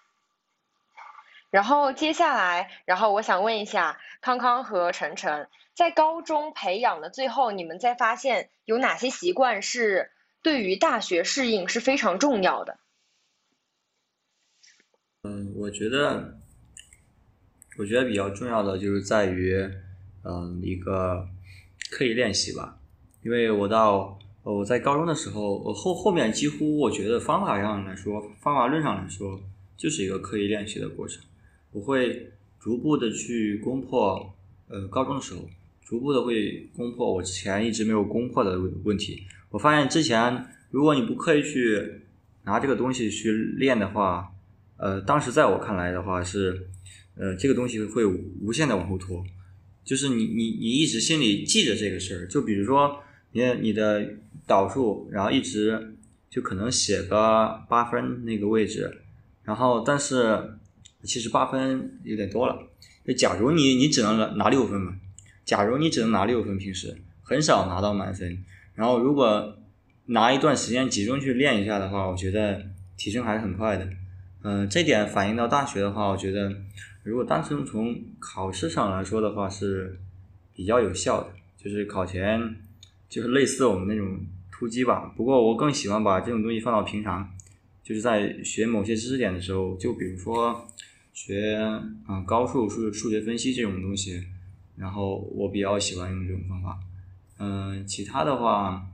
[1.50, 5.50] 然后接下来，然后我想问一下康康和晨晨。
[5.74, 10.12] 在高中培养的最后，你们在发现有哪些习惯是
[10.42, 12.78] 对于大学适应是非常重要的？
[15.24, 16.40] 嗯，我觉得，
[17.78, 19.54] 我觉得比较重要的就是在于，
[20.24, 21.28] 嗯，一个
[21.92, 22.80] 刻意练习吧。
[23.22, 29.42] 因为我到我在高中的时候，我后后面几乎我觉得方法上来说，方法论上来说，
[29.76, 31.22] 就是一个刻意练习的过程。
[31.72, 34.34] 我会逐步的去攻破，
[34.70, 35.42] 呃，高中的时候。
[35.84, 39.24] 逐步的会攻破我之前一直没有攻破的问题。
[39.50, 42.02] 我发现之前如果你不刻意去
[42.44, 44.32] 拿这个东西去练的话，
[44.78, 46.68] 呃，当时在我看来的话是，
[47.16, 49.24] 呃，这个东西会无限的往后拖。
[49.84, 54.06] 就是你你你一直心里记着这个事儿，就比如说你你的
[54.46, 55.96] 导数，然后一直
[56.30, 59.02] 就可能写个八分那个位置，
[59.44, 60.58] 然后但是
[61.04, 62.68] 其实八分有点多了。
[63.04, 64.96] 就假如你你只能拿六分嘛。
[65.44, 68.46] 假如你只能拿六分，平时很少拿到满分，
[68.80, 69.58] 然后如果
[70.06, 72.66] 拿一段时间集中去练一下的话，我觉得
[72.96, 73.86] 提升还是很快的。
[74.42, 76.50] 嗯，这点反映到大学的话，我觉得
[77.04, 80.00] 如果单纯从考试上来说的话，是
[80.56, 82.56] 比较有效的，就是考前
[83.10, 84.18] 就是类似我们那种
[84.50, 85.12] 突击吧。
[85.14, 87.30] 不过我更喜欢把这种东西放到平常，
[87.84, 90.66] 就是在学某些知识点的时候，就比如说
[91.14, 91.54] 学
[92.08, 94.24] 啊高数、数数学分析这种东西。
[94.78, 96.80] 然后我比较喜欢用这种方法，
[97.40, 98.86] 嗯，其他的话，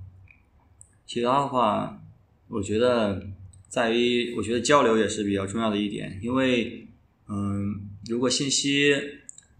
[1.05, 1.99] 其他的话，
[2.47, 3.21] 我觉得
[3.67, 6.87] 在于，我觉得交流也是比较重要的一点，因为，
[7.27, 8.93] 嗯，如果信息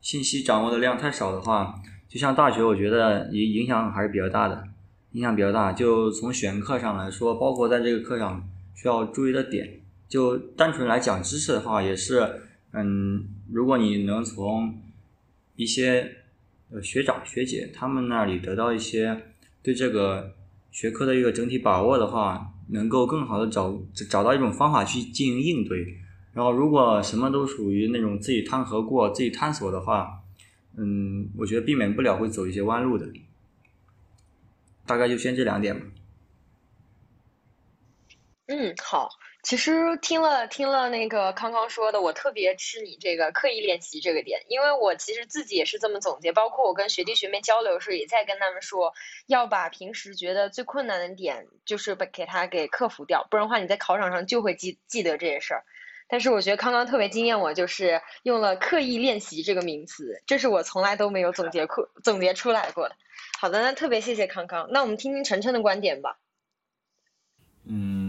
[0.02, 4.67] 信息掌握的量太少的话，就像大学，我觉得影影响还是比较大的，
[5.13, 5.74] 影响比较大。
[5.74, 14.80] 就从选课上来说，包括在这个课上需要注意的点，就单纯来讲知识的话，也是，嗯，如果你能从
[15.56, 16.17] 一些
[16.71, 19.23] 呃学长学姐他们那里得到一些
[19.62, 20.36] 对这个
[20.71, 25.97] 学科的一个整体把握的话，能够更好的找找到一种方法去进行应对。
[26.34, 30.21] 然后如果什么都属于那种自己探核过、自己探索的话，
[30.75, 33.08] 嗯，我觉得避免不了会走一些弯路的。
[34.86, 35.86] 大概就先这两点吧。
[38.47, 39.08] 嗯，好。
[39.45, 48.95] 其实听了听了那个康康说的，我特别吃你这个刻意练习这个点，因为我其实自己也是这么总结，包括我跟学弟学妹交流时候也在跟他们说，
[49.27, 55.63] 要把平时觉得最困难的点，就是把给他给克服掉，不然的话你在考场上就会记记得这些事儿。
[56.08, 62.95] 但是我觉得康康特别惊艳我，就是用了刻意练习这个名词，这是我从来都没有总结过总结出来过的。
[63.39, 66.17] 好的，那特别谢谢康康，那我们听听晨晨的观点吧。
[67.67, 68.05] 嗯。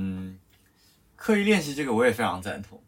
[1.16, 2.80] 刻意练习这个我也非常赞同，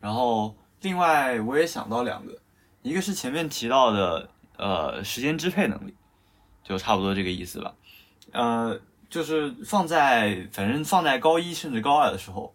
[0.00, 2.36] 然后另外我也想到两个，
[2.82, 5.94] 一个是前面提到的呃时间支配能力，
[6.64, 7.74] 就差不多这个意思吧，
[8.32, 12.54] 呃就是放在反正放在高一甚至高二的时候，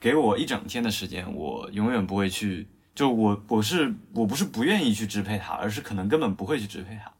[0.00, 7.10] 给我一整天的时间，我永远不会去，就我我是我不是不愿意去支配它，而是可能根本不会去支配它，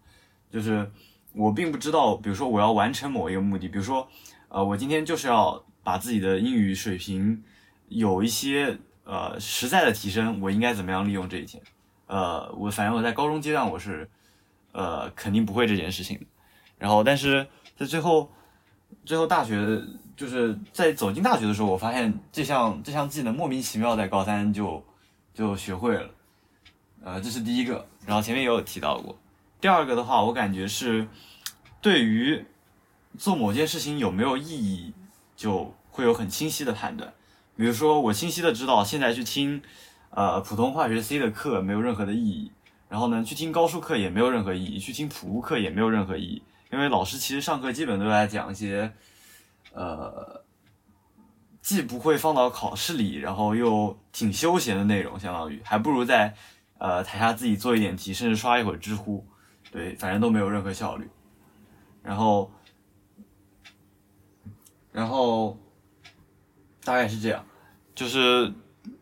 [0.51, 0.91] 就是
[1.33, 4.09] 我并不知道，比如说我要完成某一个目的，比如说
[4.49, 5.65] 呃我今天就是要。
[5.83, 7.43] 把自己的英语水平
[7.89, 11.63] 有一些呃实在的提升，我应该怎么样利用这一天？
[12.07, 14.09] 呃，我反正我在高中阶段我是
[14.73, 16.21] 呃肯定不会这件事情。
[16.79, 18.31] 然后，但是在最后
[19.05, 19.81] 最后大学
[20.17, 24.85] 就是在走进大学的时候，我发现这项这项技能莫名其妙在高三就
[25.33, 26.11] 就学会了。
[27.03, 27.87] 呃，这是第一个。
[28.07, 29.17] 然后前面也有提到过。
[29.61, 31.07] 第二个的话，我感觉是
[31.81, 32.45] 对于
[33.19, 34.93] 做某件事情有没有意义。
[35.41, 37.11] 就会有很清晰的判断，
[37.57, 39.63] 比如说我清晰的知道现在去听，
[40.11, 42.53] 呃，普通化学 C 的课没有任何的意义，
[42.91, 48.93] 然后呢，去听高数课也没有任何意义，去听普物课也没有任何意义，因为老师其实上课基本都在讲一些，
[49.73, 50.45] 呃，
[51.63, 56.35] 既不会放到考试里，然后又挺休闲的内容，相当于还不如在
[56.77, 59.27] 呃台下自己做一点题，甚至刷一会儿知乎，
[59.73, 61.09] 对，反正都没有任何效率。
[62.03, 62.53] 然后，
[64.93, 65.59] 然后
[66.85, 67.45] 大概是这样，
[67.95, 68.53] 就是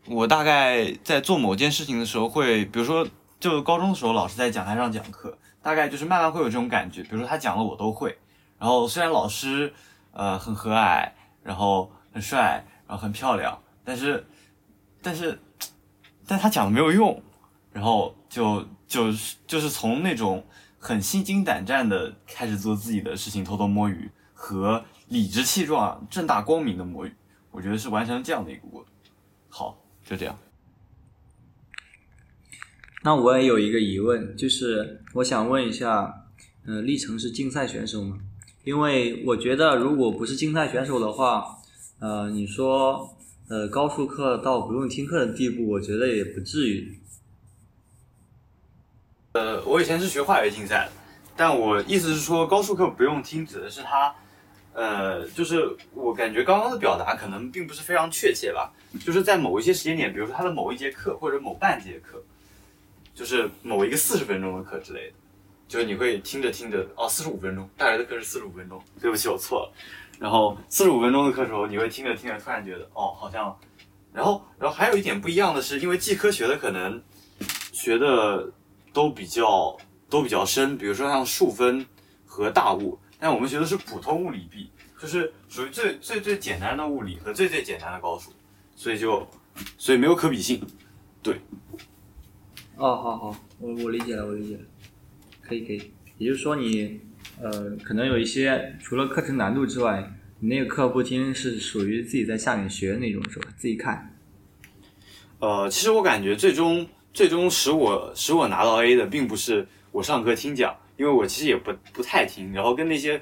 [0.07, 3.07] 我大概在做某件事情的时候会，比如说
[3.39, 8.17] 就高中的时候，老师在讲台上讲课，大概就是慢慢会有这种感觉，比如说他讲了我都会。
[8.57, 9.73] 然后虽然老师
[10.11, 11.09] 呃很和蔼，
[11.41, 14.27] 然后很帅，然后很漂亮，但是
[15.01, 15.39] 但是
[16.27, 17.23] 但他讲的没有用，
[17.71, 20.45] 然后就就是就是从那种
[20.77, 27.13] 很心惊胆战的开始做自己的事情，偷偷摸鱼，和理直气壮、正大光明的魔域，
[27.51, 28.91] 我觉得是完成这样的一个过程。
[29.49, 30.37] 好，就这样。
[33.03, 36.25] 那我也有一个疑问，就是我想问一下，
[36.65, 38.19] 呃，历程是竞赛选手吗？
[38.65, 41.57] 因为我觉得，如果不是竞赛选手的话，
[41.99, 46.99] 呃，你说，呃，高数课到不用听课的地步，我觉得也不至于。
[49.31, 50.91] 呃，我以前是学化学竞赛的，
[51.37, 54.13] 但我意思是说，高数课不用听，指的是他，
[54.79, 58.71] 呃，就是我感觉刚刚的表达可能并不是非常确切吧，
[59.05, 62.23] 就是在某一些时间点，比如说他的某一节课或者某半节课，
[63.13, 65.13] 就是某一个四十分钟的课之类的。
[65.67, 69.73] 就是你会听着听着，哦，四十五分钟，大学的课是四十五分钟，对不起，我错了。
[70.17, 73.53] 然后四十五分钟的课时候，你会听着听着，突然觉得，哦，好像，
[74.13, 77.03] 然后，然后还有一点不一样的是，因为技科学的可能
[77.73, 78.49] 学的
[78.93, 79.77] 都比较
[80.09, 81.85] 都比较深，比如说像数分
[82.25, 88.31] 和大物，但我们学的是普通物理 B，就是属于最最最简单的物理和最最简单的高数，
[88.75, 89.27] 所以就
[89.77, 90.65] 所以没有可比性，
[91.21, 91.35] 对。
[92.77, 94.61] 哦，好好，我我理解了，我理解了。
[95.41, 97.01] 可以可以，也就是说你，
[97.41, 103.49] 呃，可能有一些除了课程难度之外，你那个课不听是属于自己在下面学的那种，是吧？
[103.57, 104.15] 自己看。
[105.39, 113.19] 呃，其实我感觉最终最终使我使我拿到 A 的，并不是我上课听讲，因为我其实也不不太听，然后跟那些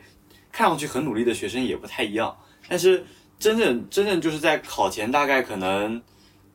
[0.52, 2.36] 看上去很努力的学生也不太一样。
[2.68, 3.06] 但是
[3.40, 6.02] 真正真正就是在考前大概可能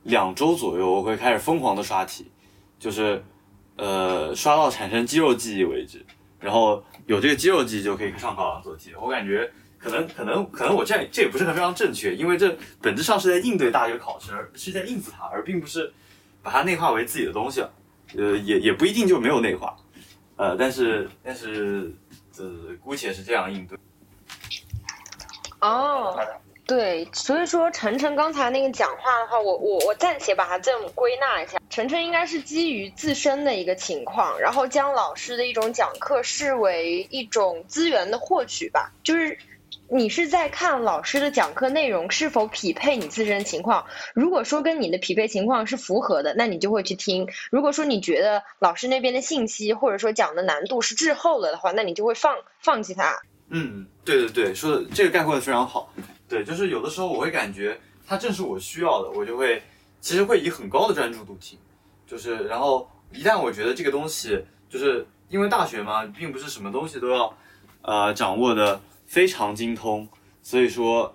[0.03, 2.31] 两周左右，我会开始疯狂的刷题，
[2.79, 3.25] 就是。
[3.75, 6.05] 呃，刷到产生肌肉记忆为止，
[6.39, 8.91] 然后有这个肌肉记忆就可以上考场做题。
[9.01, 15.91] 我感觉可能可能可能我这样这也不是很非常正确，因为这本质上是在应对大学考试，而是在应付它，而并不是
[16.43, 17.73] 把它内化为自己的东西了。
[18.15, 19.75] 呃，也也不一定就没有内化。
[20.43, 21.95] 呃，但是但是
[22.37, 23.79] 呃，姑且是这样应对。
[25.61, 26.19] 哦。
[26.65, 39.39] 对，所以说晨晨刚才那个讲话的话，我我我暂且把它这么归纳一下，晨晨应该是基于自身的一个情况，然后将老师的一种讲课视为一种资源的获取吧，就是
[39.95, 43.85] 你是在看老师的讲课内容是否匹配你自身情况，
[44.15, 53.21] 如果说跟你的匹配情况是符合的，那你就会去听；如果说你觉得老师那边的信息或者说讲的难度是滞后了的话，那你就会放放弃它。
[53.51, 55.93] 嗯，对对对，说的这个概括的非常好。
[56.27, 59.63] 对，就是有的时候我会感觉它正是我需要的，我就会
[60.01, 61.59] 其实会以很高的专注度听，
[62.07, 67.37] 就是然后一旦我觉得这个东西就是因为大学嘛，并不是什么东西都要
[67.83, 68.81] 呃掌握的
[69.13, 70.09] 非常精通，
[70.41, 71.15] 所以说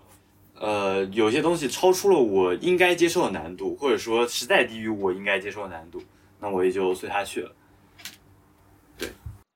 [0.53, 5.99] 呃有些东西超出了我应该接受的难度，或者说实在低于我应该接受的难度，
[6.39, 7.55] 那我也就随他去了。
[8.99, 9.09] 对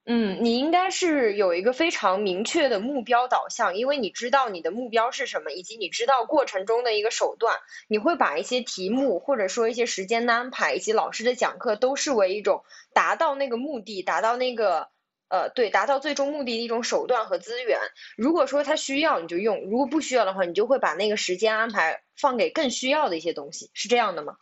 [0.05, 14.87] 嗯，你应该是有一个非常明确的目标导向，因为你知道你的目标是什么，以及你知道过程中的一个手段，你会把一些题目或者说一些时间的安排以及老师的讲课都视为一种达到那个目的、达到那个
[15.32, 17.79] 呃对达到最终目的的一种手段和资源。
[18.17, 24.36] 如果说他需要你就用，如果不需要的话，你就会把那个时间安排放给更需要的一些东西，是这样的吗？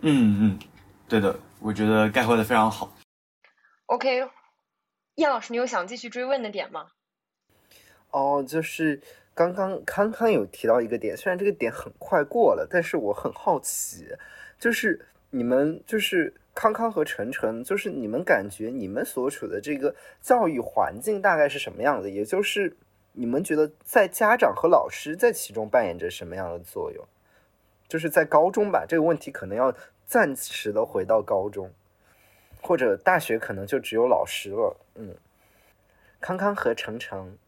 [0.00, 0.58] 嗯嗯，
[1.08, 2.94] 对的，我觉得概括的非常好。
[3.86, 4.28] OK。
[5.16, 6.86] 叶老师，你有想继续追问的点吗？
[8.10, 9.02] 哦，就是
[9.34, 14.06] 刚刚康康有提到一个点，虽然这个点很快过了，但是我很好奇，
[14.58, 22.10] 就是你们就是康康和晨晨，就是你们感觉你们所处的这个教育环境大概是什么样的？
[22.10, 22.76] 也就是
[23.12, 27.04] 你们觉得在家长和老师在其中扮演着什么样的作用？
[27.88, 29.74] 就是在高中吧，这个问题可能要
[30.06, 31.70] 暂时的回到高中。
[32.62, 35.16] 或者大学可能就只有老师了，嗯，
[36.20, 37.38] 康康和程程，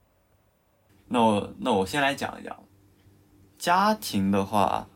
[1.06, 2.64] 那我那我先来讲一讲，
[3.58, 4.88] 家庭的话，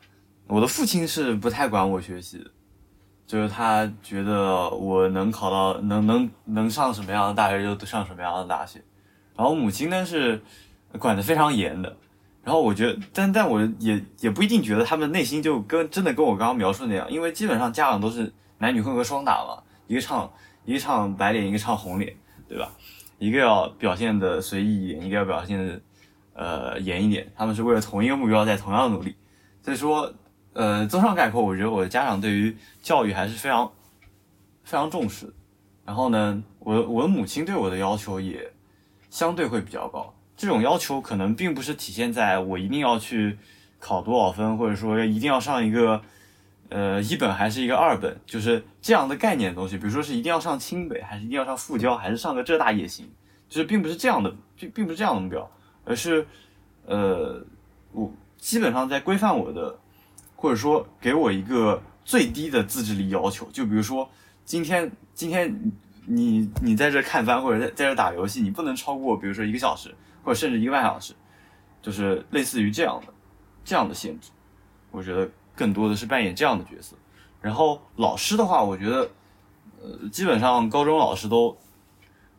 [0.47, 2.51] 我的父亲是不太管我学习的，
[3.27, 8.81] 就是他觉得我能考到能能能上什么样的大学就上什么样的大学，
[9.37, 10.41] 然后母亲呢是
[10.99, 11.97] 管的非常严的，
[12.45, 20.31] 然后我觉得，但但我也也不一定觉得他们内心就跟真的跟我刚刚描述那样，因为基本上家长都是男女混合双打嘛，一个唱
[20.65, 22.15] 一个唱白脸，一个唱红脸，
[22.49, 22.71] 对吧？
[23.19, 25.81] 一个要表现的随意一点，一个要表现的
[26.35, 29.17] 呃严一点，他们是为了同一个目标在同样努力。
[29.63, 30.13] 所以说，
[30.57, 33.71] 呃，综上概括，我觉得我的家长对于教育还是非常
[34.65, 35.31] 非常重视。
[35.85, 38.51] 然后呢，我我的母亲对我的要求也
[39.11, 40.15] 相对会比较高。
[40.35, 43.37] 这种要求可能并不是体现在我一定要去
[43.79, 46.01] 考多少分，或者说一定要上一个
[46.71, 49.77] 呃一本还是一个二本，就是这样的概念的东西。
[49.77, 53.07] 比如说是一定要上清北，还是一定要上复交，还是上个浙大也行，
[53.47, 55.51] 就是并不是这样的，并并不是这样的目标，
[55.85, 56.27] 而是
[56.87, 57.45] 呃
[57.93, 59.79] 我基本上在规范我的，
[60.37, 63.49] 或者说给我一个最低的自制力要求。
[63.53, 64.09] 就比如说
[64.45, 65.73] 今天今天
[66.05, 69.93] 你你在这看番或者在在这打游戏，你不能超过比如说一个小时。
[70.25, 71.15] 或者甚至一个半小时，
[71.81, 73.15] 就是类似于这样的
[73.65, 74.33] 这样的限制，
[74.91, 76.97] 我觉得更多的是扮演这样的角色。
[77.41, 79.09] 然后老师的话，我觉得，
[79.81, 81.57] 呃，基本上高中老师都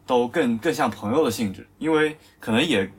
[0.06, 2.92] 都更更像朋友的性质，因为可能也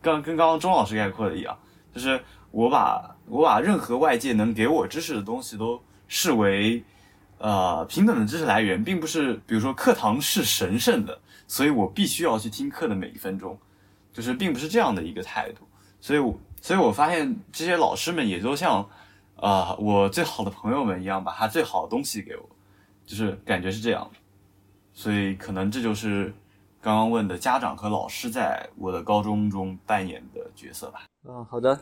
[0.00, 1.58] 刚跟刚刚钟老师概括的一样，
[1.92, 2.22] 就是
[2.52, 6.82] 我把我把任何外界能给我知识的东西都视为
[7.38, 13.58] 呃平等的知识来源，并不是比如说课堂是神圣的，所以我必须要去听课的每一分钟。
[14.10, 15.60] 就是并不是这样的一个态度，
[16.00, 18.84] 所以，我所以我发现这些老师们也都像，
[19.36, 22.48] 啊，我最好的朋友们一样，把他最好的东西给我，
[23.06, 24.10] 就是感觉是这样，
[24.92, 26.34] 所以可能这就是
[26.80, 31.04] 刚刚问的家长和老师在我的高中中扮演的角色吧。
[31.28, 31.78] 嗯，好的，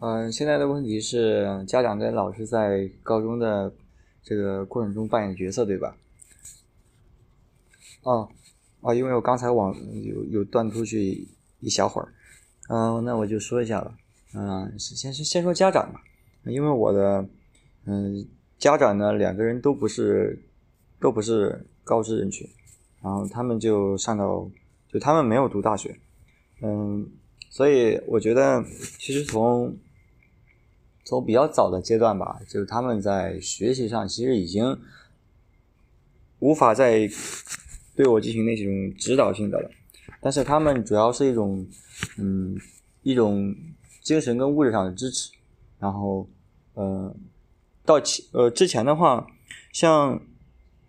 [0.00, 3.72] 嗯，现在的问题是家长跟老师在高中的
[4.22, 5.96] 这个过程中扮演角色，对吧？
[8.02, 8.28] 哦，
[8.80, 11.28] 啊，因为我刚才网有有断出去。
[11.60, 12.08] 一小会儿，
[12.68, 13.92] 嗯，那我就说一下了，
[14.32, 16.00] 嗯，先先先说家长吧，
[16.44, 17.28] 因为我的，
[17.84, 18.24] 嗯，
[18.58, 20.40] 家长呢，两个人都不是，
[21.00, 22.48] 都不是高知人群，
[23.02, 24.48] 然后他们就上到，
[24.86, 25.98] 就他们没有读大学，
[26.62, 27.10] 嗯，
[27.50, 28.64] 所以我觉得，
[29.00, 29.76] 其实从，
[31.08, 34.78] 从比较早的阶段吧，就是他们在学习上其实已经
[36.38, 37.08] 无法再
[37.96, 39.70] 对我进行那种指导性的了。
[40.20, 41.66] 但是他们主要是一种，
[42.18, 42.54] 嗯，
[43.02, 43.54] 一种
[44.02, 45.32] 精神跟物质上的支持。
[45.78, 46.28] 然后，
[46.74, 47.16] 呃，
[47.86, 47.94] 到
[48.32, 49.26] 呃之前的话，
[49.72, 50.20] 像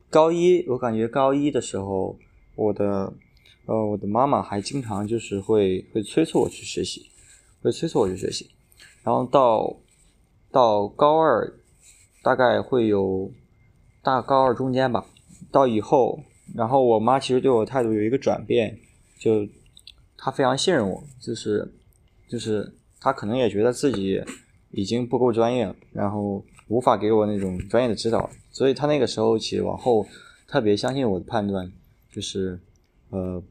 [0.09, 2.19] 高一，我感觉高一的时候，
[2.55, 3.13] 我的
[3.67, 7.09] 呃我的妈妈还经常就是会会催促我去学习，
[7.61, 8.49] 会催促我去学习。
[9.01, 9.77] 然后到
[10.51, 11.53] 到高二，
[12.23, 13.31] 大概会有
[14.01, 15.05] 大高二中间吧，
[15.51, 16.23] 到以后，
[16.55, 18.79] 然后我妈其实对我态度有一个转变。
[19.19, 19.47] 就
[20.17, 21.73] 她非常信任我，就是
[22.27, 24.23] 就是他可能也觉得自己
[24.71, 30.05] 已经不够专业了，然后无法给我那种专业的指导，所以他那个时候起往后
[30.47, 31.71] 特别相信我的判断，
[32.11, 32.59] 就是
[33.09, 33.41] 呃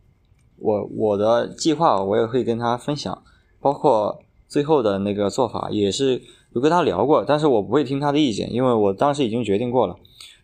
[0.57, 3.22] 我我的计划我也会跟他分享，
[3.61, 6.22] 包括最后的那个做法也是
[6.59, 9.96] 有跟他聊过，但是我不会听他的意见，因为我当时已经决定过了，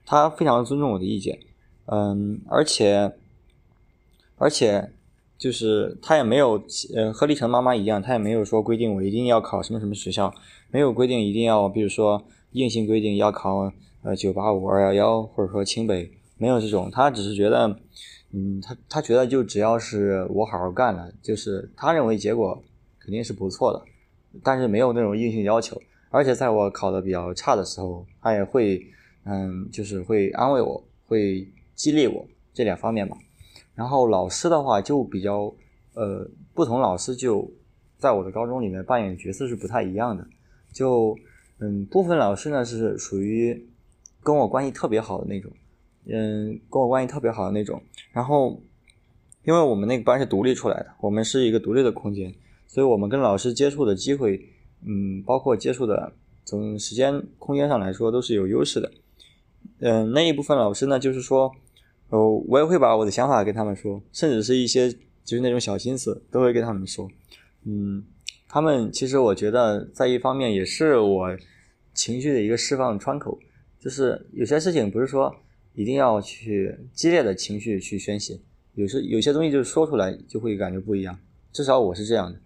[0.06, 1.38] 他非常尊重我的意见，
[1.86, 3.12] 嗯，而且
[4.36, 4.90] 而且。
[5.36, 6.62] 就是他也没有，
[6.94, 10.32] 呃，和立成妈妈一样，他也没有说规定我一定要考什么什么学校，
[10.70, 13.70] 没有规定一定要，比如说硬性规定要考
[14.04, 17.76] 呃九八五二幺幺，或者说清北，没有这种，他只是觉得，
[18.32, 22.62] 嗯，他他觉得就只要是我好好干了，就是他认为结果
[23.00, 23.82] 肯定是不错的，
[24.42, 25.78] 但是没有那种硬性要求，
[26.14, 28.80] 而且在我考的比较差的时候，他也会，
[29.24, 31.44] 嗯，就是会安慰我，会
[31.74, 33.16] 激励我这两方面吧。
[33.74, 35.52] 然后老师的话就比较，
[35.94, 37.50] 呃，不同老师就
[37.98, 40.24] 在我的高中里面扮演角色是不太一样的。
[40.72, 41.16] 就，
[41.58, 43.68] 嗯，部分老师呢是属于
[44.22, 45.50] 跟我关系特别好的那种，
[46.06, 47.82] 嗯，跟我关系特别好的那种。
[48.12, 48.62] 然后，
[49.42, 52.32] 因为我们那个班是独立出来的，我们是一个独立的空间，
[52.68, 54.40] 所以我们跟老师接触的机会，
[54.86, 56.12] 嗯，包括接触的
[56.44, 58.92] 从时间、空间上来说都是有优势的。
[59.80, 61.52] 嗯，那一部分老师呢，就是说。
[62.10, 64.92] 哦，我也会把我的想法跟他们说，甚至是一些
[65.24, 67.08] 就是那种小心思都会跟他们说。
[67.64, 68.04] 嗯，
[68.46, 71.36] 他们其实我觉得在一方面也是我
[71.92, 73.36] 情绪的一个释放窗口，
[73.80, 75.34] 就是有些事情不是说
[75.72, 78.38] 一定要去激烈的情绪去宣泄，
[78.74, 81.18] 有时有些东西就是说出来就会感觉不一样，
[81.52, 82.38] 至少我是这样的。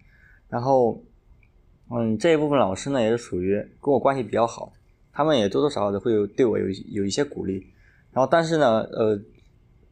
[0.47, 1.03] 然后，
[1.91, 4.71] 嗯，这一部分老师呢也是属于跟我关系比较好的，
[5.11, 7.65] 他们也多多少少的会有对我有有一些鼓励。
[8.11, 9.19] 然后，但是呢，呃。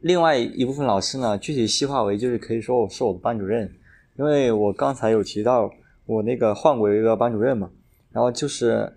[0.00, 3.68] 另外一部分老师呢，具体细化为就是可以说我是我的班主任，
[4.16, 5.68] 因为我刚才有提到
[6.06, 7.68] 我那个换过一个班主任嘛，
[8.12, 8.92] 然后就是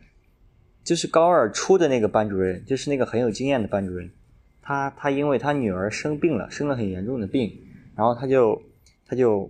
[0.84, 4.12] 就是高二初的那个班主任，就是那个很有经验的班主任，
[4.62, 7.52] 他他因为他女儿生病了，生了很严重的病，
[7.96, 8.62] 然后他就
[9.08, 9.50] 他就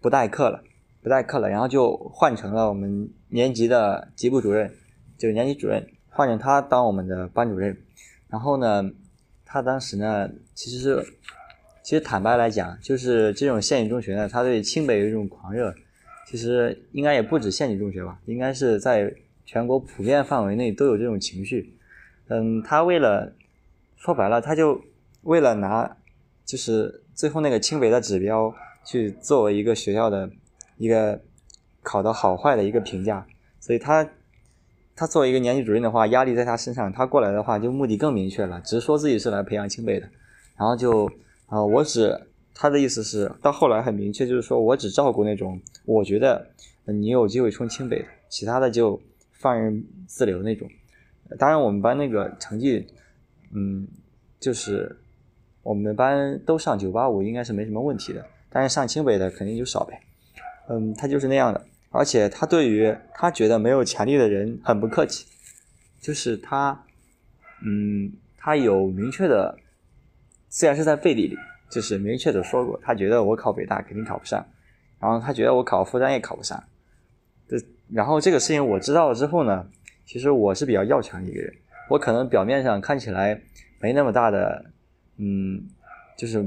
[0.00, 0.60] 不代课了，
[1.02, 4.72] 不代课了，然后就换成了我们年级的级部主任，
[5.18, 7.76] 就年级主任换成他当我们的班主任，
[8.28, 8.90] 然后呢，
[9.44, 11.04] 他当时呢其实是。
[11.82, 15.74] 其实坦白来讲，就是这种县级中学呢，他对清北有一种狂热。
[16.26, 19.12] 其实应该也不止县级中学吧，应该是在
[19.44, 21.74] 全国普遍范围内都有这种情绪。
[22.28, 23.32] 嗯，他为了
[23.96, 24.80] 说白了，他就
[25.22, 25.96] 为了拿
[26.44, 30.30] 就是最后那个清北的指标去作为一个学校的
[30.80, 31.20] 一个
[31.84, 33.24] 考的好坏的一个评价。
[33.60, 34.10] 所以他
[34.96, 36.92] 他作为一个年级主任的话，压力在他身上。
[36.92, 40.08] 他过来的话，就目的更明确了，只说自己是来培养清北的，
[40.56, 41.08] 然后就。
[41.50, 42.16] 啊，我只
[42.54, 46.46] 他的意思是，到后来很明确，就是说我只照顾那种我觉得
[46.84, 49.02] 你有机会冲清北的，其他的就
[49.32, 50.68] 放任自流那种。
[51.40, 52.86] 当然，我们班那个成绩，
[53.52, 53.84] 嗯，
[54.38, 54.96] 就是
[55.64, 58.24] 我们班都上九八五，应该是没什么问题的。
[58.48, 60.00] 但是上清北的肯定就少呗。
[60.72, 65.26] 嗯，他就是那样的，而且他对于他觉得没有潜力的人很不客气，
[66.00, 66.84] 就是他，
[67.66, 69.58] 嗯，他有明确的。
[70.48, 71.36] 虽然是在背地里，
[71.68, 74.44] 就是明确的说过，他觉得我考北大肯定考不上，
[75.00, 76.62] 然后他觉得我考复旦也考不上。
[77.48, 77.56] 这
[77.92, 79.68] 然后这个事情我知道了之后呢，
[80.06, 81.52] 其实我是比较要强的一个人，
[81.88, 83.40] 我可能表面上看起来
[83.80, 84.64] 没那么大的，
[85.18, 85.68] 嗯，
[86.16, 86.40] 就是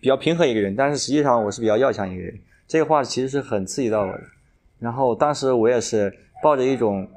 [0.00, 2.38] 比较平和一个人，但是实际上我是比较要强一个人。
[2.66, 4.22] 这个话其实是很刺激到我的。
[4.78, 6.12] 然后当时我也是
[6.42, 7.08] 抱着一种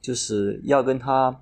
[0.00, 1.40] 就是要跟他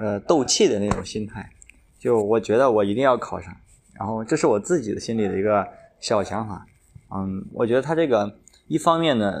[0.00, 1.50] 呃斗气的那种心态。
[1.98, 3.56] 就我觉得我一定要考上，
[3.94, 5.66] 然后这是我自己的心里的一个
[5.98, 6.64] 小想法。
[7.10, 8.38] 嗯，我觉得他这个
[8.68, 9.32] 一方面呢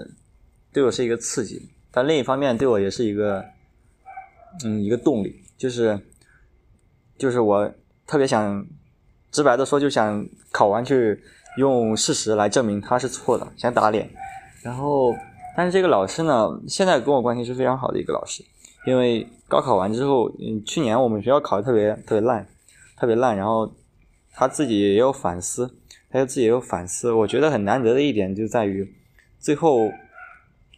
[0.72, 3.44] 对我是一个刺激，但另一方面对我也是一个
[4.64, 6.00] 嗯一个动力，就是
[7.18, 7.72] 就是我
[8.06, 8.66] 特别想
[9.30, 11.22] 直白的说，就想考完去
[11.56, 14.08] 用事实来证明他是错的，想打脸。
[14.62, 15.14] 然后，
[15.56, 18.44] 但是这个老师呢，现在跟我关系是非常好的一个老师。
[18.86, 22.46] 因为高考完之后，嗯，去年我们学校考的特别特别烂，
[22.96, 23.36] 特别烂。
[23.36, 23.68] 然后
[24.32, 25.68] 他自己也有反思，
[26.08, 27.10] 他就自己也有反思。
[27.10, 28.88] 我觉得很难得的一点就在于，
[29.40, 29.90] 最后，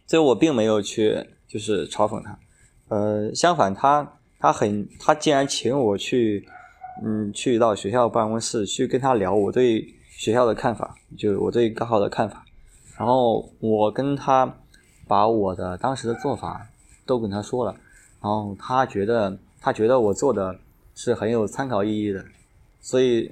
[0.07, 2.39] 最后我并没有去就是嘲讽他，
[2.87, 6.47] 呃，相反，他他很他竟然请我去，
[7.03, 9.85] 嗯，去到学校办公室去跟他聊我对
[10.19, 12.45] 学校的看法，就我对高考的看法。
[12.97, 14.53] 然后我跟他
[15.07, 16.67] 把我的当时的做法
[17.05, 17.71] 都跟他说了。
[18.21, 20.59] 然后他觉得，他觉得我做的
[20.93, 22.25] 是很有参考意义的，
[22.81, 23.31] 所以，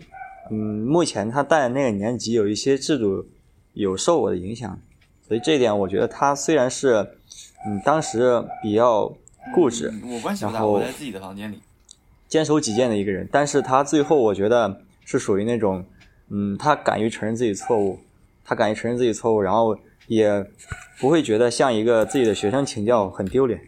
[0.50, 3.26] 嗯，目前他带的那个年级有一些制度
[3.74, 4.80] 有受我的影响，
[5.28, 7.06] 所以这一点我觉得他虽然是，
[7.66, 9.14] 嗯，当时比较
[9.54, 11.60] 固执，我关系不大，我在自己的房间里，
[12.30, 15.84] 坚守己见的一个人，但是他最后我觉得是属于那种，
[16.30, 18.00] 嗯，他敢于承认自己错误，
[18.44, 20.46] 他敢于承认自己错误，然后也
[21.00, 23.62] 不会觉得向一个自己的学生请教很丢脸。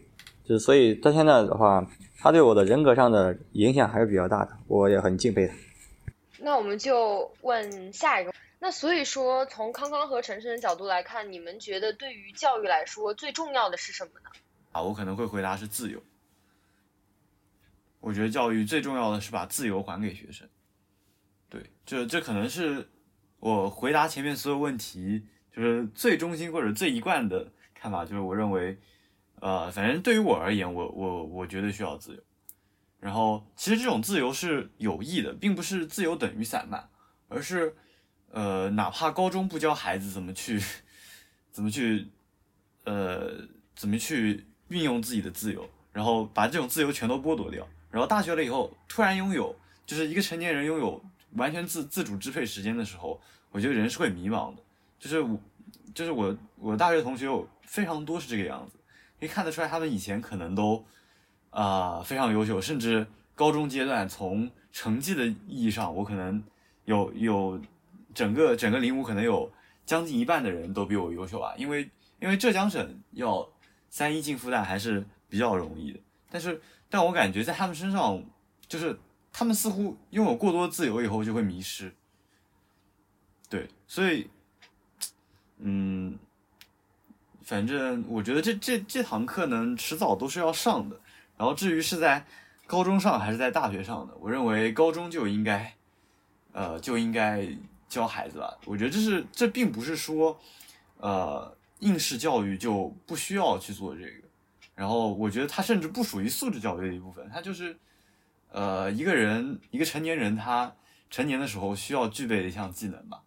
[0.44, 1.86] 就所以到现在的话，
[2.18, 5.54] 他对我的人格上的影响还是比较大的，我也很敬佩他。
[6.38, 8.32] 那我们就问下一个。
[8.58, 14.28] 那所以说，从康康和陈晨的角度来看，你们觉得对于教育来说最重要的是什么呢？
[14.72, 15.98] 啊，我可能会回答是自由。
[18.00, 20.46] 我觉得教育最重要的是把自由还给学生。
[21.50, 22.88] 对，这这可能是
[23.40, 28.78] 我回答前面所有问题就是最中心或者最一贯的看法，就是我认为。
[29.42, 32.22] 呃，反正对于我而言，我我我觉得需要自由。
[32.98, 36.90] 然后，其实这种自由是有益的，并不是自由等于散漫，
[37.26, 37.74] 而是，
[38.32, 40.60] 呃，哪怕高中不教孩子怎么去，
[41.50, 42.08] 怎么去，
[42.84, 43.32] 呃，
[43.74, 51.02] 怎么去运用自己的自由，然后把这种自由全都剥夺掉，然后大学了以后突然拥有，就是一个成年人拥有
[51.32, 53.20] 完全自自主支配时间的时候，
[53.50, 54.62] 我觉得人是会迷茫的。
[54.98, 55.40] 就是我，
[55.94, 58.76] 就是我，我大学同学有非常多是这个样子。
[59.18, 60.84] 可以看得出来，他们以前可能都，
[61.50, 66.42] 啊非常优秀，甚至高中阶段从成绩的意义上，我可能
[66.84, 67.60] 有有
[68.14, 69.50] 整个整个零五可能有
[69.84, 73.46] 将近一半的人都比我优秀啊，因为因为浙江省要
[73.88, 76.00] 三一进复旦还是比较容易的，
[76.30, 78.22] 但是但我感觉在他们身上，
[78.68, 78.98] 就是
[79.32, 81.92] 他们似乎拥有过多自由以后就会迷失，
[83.48, 84.28] 对，所以，
[85.58, 86.18] 嗯。
[87.42, 91.00] 反正我觉得这这这堂课呢，迟早都是要上的。
[91.36, 92.24] 然后至于是在
[92.64, 95.74] 高中上还是在大学上的，我认为高中就应该，
[96.52, 97.44] 呃，就应该
[97.88, 98.56] 教孩子了。
[98.66, 100.38] 我觉得这是这并不是说，
[100.98, 104.28] 呃，应试教育就不需要去做这个。
[104.76, 107.76] 然后我觉得它甚至不属于素质教育的一部分，它就是
[108.50, 110.76] 呃一个人一个成年人他
[111.08, 113.22] 成年的时候需要具备的一项技能吧。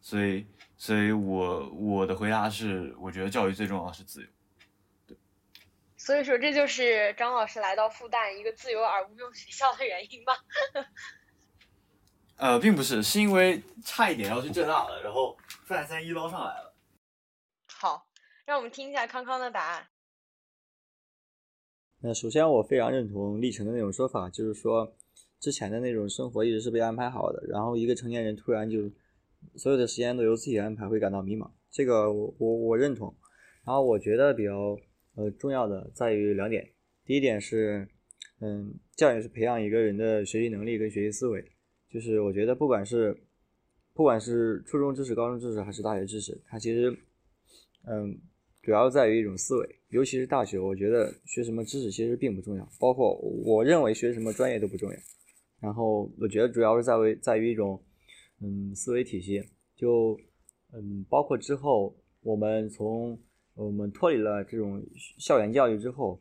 [0.00, 0.46] 所以，
[0.76, 4.28] 所以我我的回答是，我觉得教育最重要的是自由。
[5.96, 10.32] 所以说，这就是张老师来到复旦一个自由而无用学校的原因吧？
[12.38, 15.36] 呃，并不是，是因为差一点要去浙大了，然后
[15.66, 16.72] 复旦三一捞上来了。
[17.66, 18.06] 好，
[18.46, 19.88] 让我们听一下康康的答案。
[22.00, 24.96] 那首先，我非常认同历程的那种说法，就是说
[25.40, 28.90] 之前的那种生活一直是被安排好的，然后一个成年人突然就
[29.56, 31.50] 所有的时间都由自己安排，会感到迷茫。
[31.70, 33.14] 这个我我我认同。
[33.64, 34.76] 然后我觉得比较。
[35.14, 36.64] 呃，重要的在于两点。
[37.04, 37.88] 第一点是，
[38.40, 41.44] 嗯，教育是培养一个人的学习能力跟学习思维。
[41.90, 43.20] 就是我觉得，不管是
[43.94, 46.96] 不管是初中知识、高中知识还是大学知识，它其实，
[47.84, 48.16] 嗯，
[48.68, 49.76] 主要在于一种思维。
[49.88, 54.96] 尤其是大学，我觉得学什么知识其实并不重要，包括我认为学什么专业都不重要。
[55.58, 57.82] 然后我觉得主要是在为在于一种，
[58.42, 59.42] 嗯，思维体系。
[59.74, 60.20] 就，
[60.74, 63.18] 嗯，包括之后我们从。
[63.54, 64.80] 我们脱离了这种
[65.18, 66.16] 校园教育之后，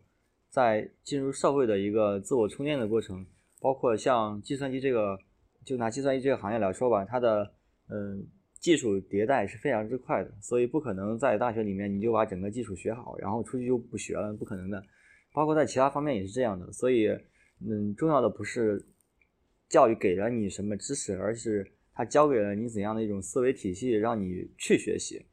[0.50, 3.24] 在进入社会的一个自我充电的过程，
[3.62, 5.16] 包括像计算机这个，
[5.64, 7.54] 就拿计算机这个行业来说吧，它的
[7.90, 8.26] 嗯
[8.60, 14.84] 技术迭代是非常之快的，所以不可能在大学里面你就把整个技术学好，然后出去就不学了，不可能的。
[15.34, 17.08] 包括在其他方面也是这样的，所以
[17.60, 18.84] 嗯，重要的不是
[19.70, 25.24] 教育给了你什么知识，而是它教给了你怎样的一种思维体系，让你去学习。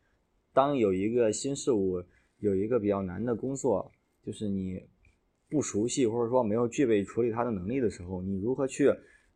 [0.52, 2.02] 当有一个新事物，
[2.40, 3.90] 有一个比较难的工作，
[4.22, 4.80] 就是你
[5.48, 8.88] 不熟悉或者说没有具备处理它的能力的时候，你如何去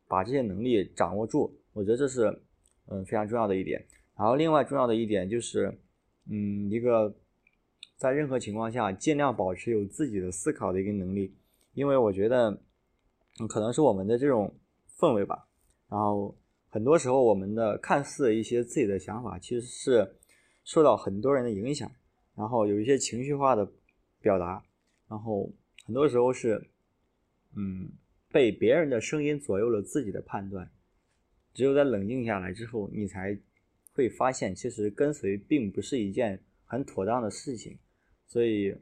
[0.07, 1.55] 把这些能力掌握住？
[1.73, 2.37] 我觉得这是
[2.89, 3.85] 嗯非常重要的一点。
[4.17, 5.79] 然后另外重要的一点就是，
[6.29, 7.15] 嗯，一个
[7.97, 11.35] 在任何情况下尽量保持有自己的思考的一个能力，
[11.75, 12.61] 因为我觉得
[13.49, 14.55] 可能是我们的这种
[14.99, 15.47] 氛围吧。
[15.89, 16.37] 然后
[16.69, 20.15] 很多时候我们的看似一些自己的想法，其实是。
[20.65, 21.91] 受到很多人的影响，
[22.37, 23.67] 然后有一些情绪化的
[24.21, 24.63] 表达，
[25.09, 25.51] 然后
[25.87, 26.63] 很多时候是，
[27.57, 27.89] 嗯，
[28.31, 30.71] 被别人的声音左右了自己的判断。
[31.59, 33.37] 只有在冷静下来之后，你才
[33.93, 37.77] 会发现，其实跟随并不是一件很妥当的事情。
[38.29, 38.73] 所以，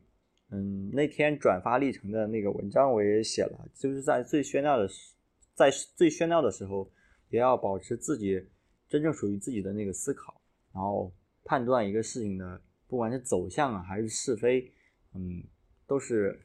[0.51, 5.15] 嗯，那天转发历程的那个文章我也写了，就是在最喧闹的时，
[5.55, 6.93] 在最喧闹的时候，
[7.31, 8.47] 也要保持自己
[8.91, 10.39] 真正属于自己的那个思考，
[10.75, 11.11] 然后。
[11.49, 14.69] 判断一个事情的，不管是走向啊还是是非，
[15.15, 15.45] 嗯，
[15.87, 16.37] 都是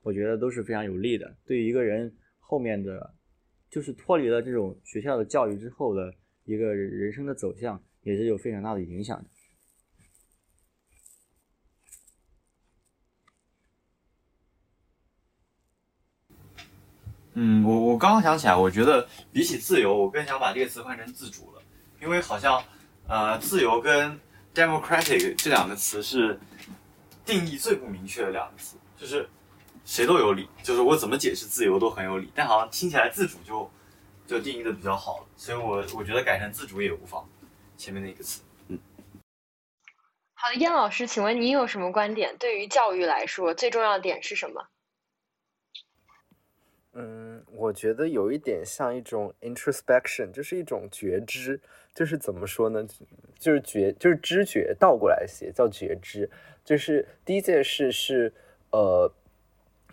[0.00, 1.36] 我觉得都是非常有利的。
[1.44, 3.12] 对于一个人后面的，
[3.74, 6.14] 就是脱离了这种学校的教育之后的
[6.44, 9.24] 一个人人生的走向，也是有非常大的影响的。
[17.32, 21.62] 嗯，我我刚刚想起来，我觉得比起自由，我更想把这个词换成自主了，
[22.00, 22.62] 因为好像
[23.08, 24.16] 呃，自由跟
[24.54, 26.38] democratic 这两个词是
[27.24, 29.28] 定义最不明确的两个词，就是
[29.84, 33.70] 谁都有理，就是我怎么解释自由都很有理，但好像听起来自主就
[34.26, 37.28] 就定义的比较好了，所以我我觉得改成自主也无妨。
[37.76, 38.78] 前面那个词，嗯。
[40.32, 42.34] 好的，燕老师，请问您有什么观点？
[42.38, 44.68] 对于教育来说，最重要的点是什么？
[46.94, 51.60] 嗯，我觉得有一点像一种 introspection，就是一种觉知。
[51.94, 52.86] 就是怎么说呢？
[53.38, 56.30] 就是觉，就是知觉，倒过来写叫觉知。
[56.64, 58.32] 就是第一件事是，
[58.70, 59.12] 呃。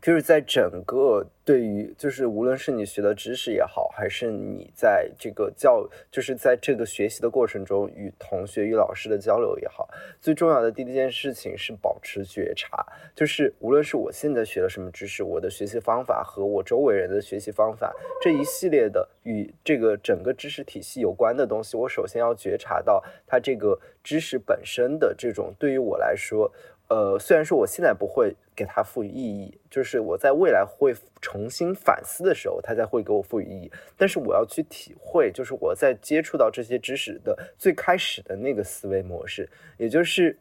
[0.01, 9.87] 就是在整个对于，就是无论是你学的知识也好，还是你在这个教，就是在这个学习的过程中与同学与老师的交流也好，
[10.19, 12.85] 最重要的第一件事情是保持觉察。
[13.15, 26.51] 就是无论是我现在学了什么知识，我的学习方法和我周围人的学习方法这一系列的与这个整个知识体系有关的东西，我首先要觉察到它这个知识本身的这种对于我来说。
[26.91, 33.71] 呃，虽然说我现在不会给它赋予意义，就是我在未来会重新反思的时候，它才会给我赋予意义。
[33.95, 40.37] 但是我要去体会，就是我在接触到这些知识的最开始的那个思维模式，也就是。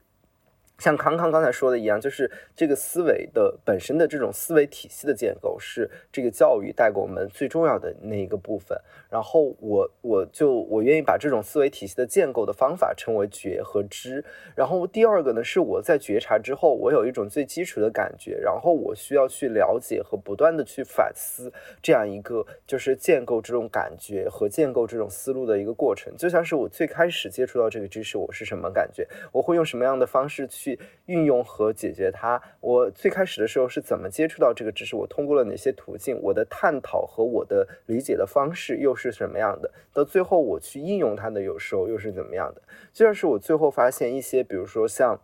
[0.81, 8.76] 像康康刚才说的一样，就是这个思维的本身的这种思维体系的建构，是这个教育带给我们最重要的那一个部分。
[9.11, 14.24] 然后我我就我愿意把这种思维体系的建构的方法称为觉和知。
[14.57, 21.53] 然后第二个呢，是我在觉察之后，我有一种最基础的感觉，然后我需要去了解和不断的去反思
[21.83, 26.16] 这样一个就是建构这种感觉和建构这种思路的一个过程。
[26.16, 29.07] 就像是我最开始接触到这个知识，我是什么感觉？
[29.31, 30.70] 我会用什么样的方式去？
[31.07, 32.41] 运用和解决它。
[32.61, 34.95] 我最开始的时候是怎么接触到这个知识？
[34.97, 36.21] 我通过了哪些途径？
[36.21, 39.71] 我的探讨和我的理解的方式又是什么样的？
[39.93, 42.62] 到最后我去应用它的有时候又是怎么样的？
[42.93, 45.21] 就像是我最后发现一些，比如说像。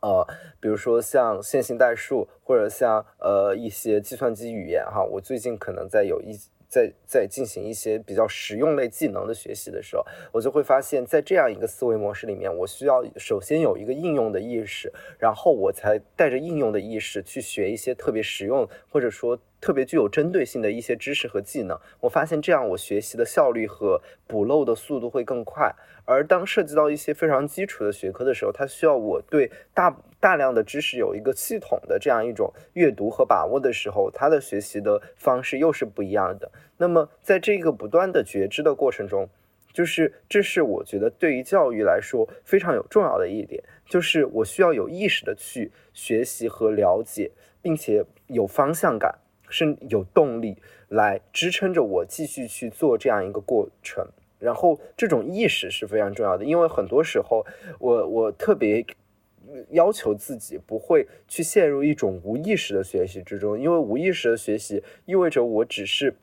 [0.00, 0.24] 呃，
[0.60, 6.38] 比如说像线性代数，或者像呃一些计算机语言哈，我最近可能在有一
[6.68, 21.78] 在在进行一些比较实用类技能的学习的时候，我就会发现，在这样一个思维模式里面，我需要首先有一个应用的意识，然后我才带着应用的意识去学一些特别实用或者说特别具有针对性的一些知识和技能。
[22.00, 25.74] 我发现这样我学习的效率和补漏的速度会更快。
[26.04, 36.50] 而当涉及到一些非常基础的学科的时候，它需要我对大大量的知识有一个系统的这样一种阅读和把握的时候，它的学习的方式又是不一样的。
[36.78, 39.28] 那么，在这个不断的觉知的过程中，
[39.70, 47.30] 就是这是我觉得对于教育来说非常有重要的一点，就是我需要有意识的去学习和了解，
[47.60, 49.14] 并且有方向感，
[49.48, 50.56] 是有动力
[50.88, 54.06] 来支撑着我继续去做这样一个过程。
[54.38, 57.44] 然后这种意识是非常重要的，因为很多时候
[57.78, 58.84] 我我特别
[59.70, 66.14] 要求自己不会去陷入一种无意识的学习之中，因为无意识的学习意味着我只是。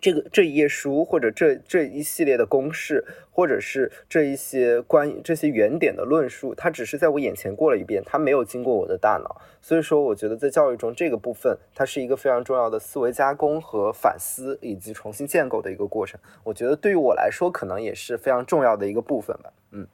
[0.00, 9.40] 这个这一页书，或者这这一系列的公式，或者是这一些关于这些原点的论述，它只是在我眼前过了一遍，它没有经过我的大脑。
[9.60, 16.18] 所以说，我觉得在教育中这个部分，它是一个非常重要的思维加工和反思以及重新建构的一个过程。
[16.44, 19.52] 我觉得对于我来说，可能也是非常重要的一个部分吧。
[19.70, 19.86] 嗯。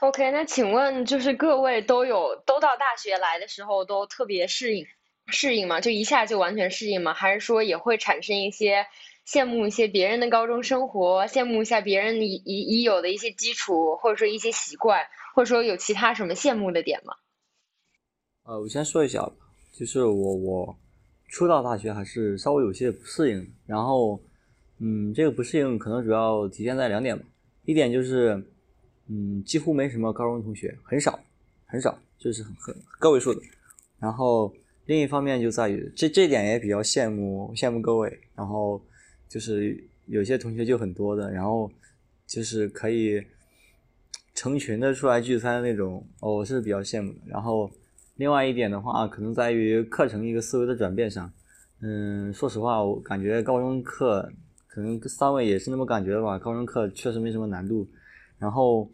[0.00, 4.86] OK，那请问就是各位都有都到大学来的时候都特别适应？
[5.26, 5.80] 适应吗？
[5.80, 7.14] 就一下就完全适应吗？
[7.14, 8.86] 还是说也会产生一些
[9.26, 15.00] 羡慕一些别人的高中生活，羡慕一下别人已已已有的一些基础，或者说一些习惯，
[15.34, 17.14] 或者说有其他什么羡慕的点吗？
[18.44, 19.28] 呃，我先说一下，
[19.72, 20.76] 就是我我
[21.28, 24.20] 初到大学还是稍微有些不适应，然后
[24.78, 27.24] 嗯，这个不适应可能主要体现在两点吧，
[27.64, 28.40] 一点就是
[29.08, 31.18] 嗯，几乎没什么高中同学，很少
[31.64, 33.40] 很少，就是很很个位数的，
[33.98, 34.52] 然后。
[34.86, 38.78] 另一方面就在于这这点也比较羡慕羡慕各位，然后
[39.28, 41.70] 就是有些同学就很多的，然后
[42.26, 43.22] 就是可以
[44.34, 47.18] 成群的出来聚餐那种，我是比较羡慕的。
[47.26, 47.70] 然后
[48.16, 51.32] 另外一点的话，可能在于课程一个思维的转变上。
[51.80, 54.30] 嗯，说实话，我感觉高中课
[54.66, 56.38] 可能三位也是那么感觉的吧。
[56.38, 57.88] 高中课确实没什么难度，
[58.38, 58.90] 然后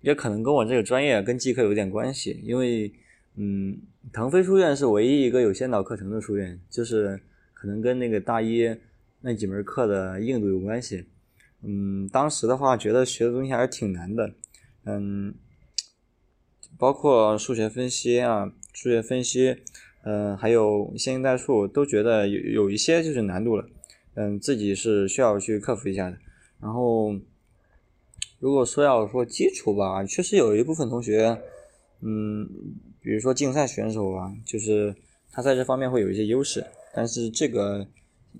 [0.00, 2.90] 也可能跟我这个专业跟技科有点关系，因为。
[3.36, 3.76] 嗯，
[4.12, 7.20] 腾飞书院是唯一一个有先导课程的书院，就是
[7.52, 8.76] 可能跟那个大一
[9.22, 11.06] 那几门课的硬度有关系。
[11.62, 14.32] 嗯，当时的话觉得学的东西还是挺难的，
[14.84, 15.34] 嗯，
[16.78, 19.56] 包括数学分析啊，数学分析，
[20.04, 23.66] 嗯，还有线性代数，都觉得有有一些就是难度了，
[24.14, 26.16] 嗯，自己是需要去克服一下的。
[26.60, 27.18] 然后，
[28.38, 31.42] 如果说要说基础吧，确实有一部分同学，
[32.00, 32.48] 嗯。
[33.04, 34.94] 比如说竞赛选手啊，就是
[35.30, 37.86] 他在这方面会有一些优势，但是这个，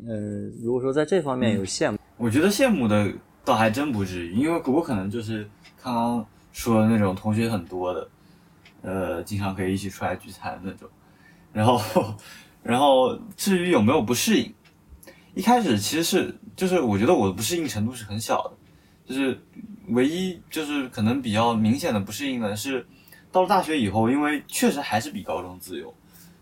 [0.09, 3.13] 嗯，如果说在这方面有羡慕，我觉得羡慕的
[3.45, 5.47] 倒还真不至于，因为我可能就是
[5.83, 8.09] 刚刚说的那种同学很多的，
[8.81, 10.89] 呃，经常可以一起出来聚餐那种，
[11.53, 12.15] 然后，
[12.65, 14.51] 然后至于有没有不适应，
[15.35, 19.39] 一开始其实是就是我觉得我的不适应程度是很小的，就是
[19.89, 22.87] 唯一就是可能比较明显的不适应的是。
[23.35, 25.93] 到了大学以后，因为确实还是比高中自由，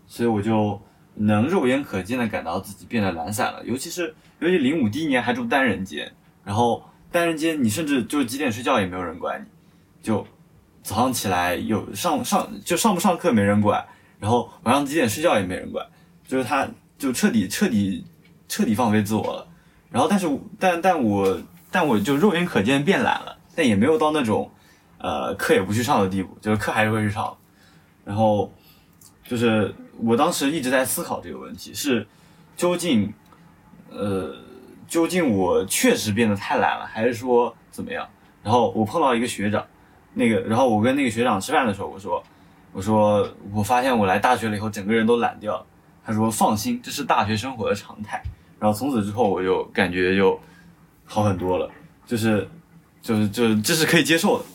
[0.05, 0.79] 所以我就
[1.15, 3.65] 能肉眼可见的感到自己变得懒散了。
[3.65, 6.13] 尤其是尤其零五第一年还住单人间，
[6.45, 9.47] 然后单人间你甚至就几点睡觉也没有人管你，
[10.03, 10.23] 就
[10.83, 13.83] 早上起来有上上就上不上课没人管，
[14.19, 15.83] 然后晚上几点睡觉也没人管，
[16.27, 16.69] 就是他
[16.99, 18.05] 就彻底彻底
[18.47, 19.47] 彻底放飞自我了。
[19.89, 20.29] 然后但是
[20.59, 21.41] 但但我
[21.71, 24.51] 但我就肉眼可见变懒了，但也没有到那种。
[25.03, 27.35] 呃，课也不去上的地步，就是课还是会去上。
[28.05, 28.49] 然后，
[29.27, 32.07] 就是我当时一直在思考这个问题，是
[32.55, 33.13] 究竟，
[33.89, 34.33] 呃，
[34.87, 38.07] 究竟我确实变得太懒了，还是说怎么样？
[38.41, 39.61] 然后我碰到一个学长，
[40.13, 42.23] 那个，然后我跟那个学长吃饭的时候，我说，
[42.71, 45.65] 我说我发现我来大学了以后，整个人都懒掉了。
[46.05, 48.23] 他说放心，这是大学生活的常态。
[48.57, 50.39] 然后从此之后，我就感觉就
[51.03, 51.69] 好很多了，
[52.05, 52.47] 就是，
[53.01, 54.45] 就是，就这是可以接受的。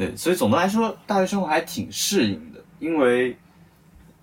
[0.00, 3.36] 对，所以总的来说，大学生活还挺适应的，因为，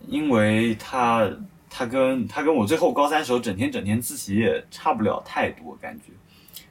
[0.08, 1.30] 因为他
[1.70, 6.06] 他跟他跟我最后高三时候整天整天自习也差不了太多感觉，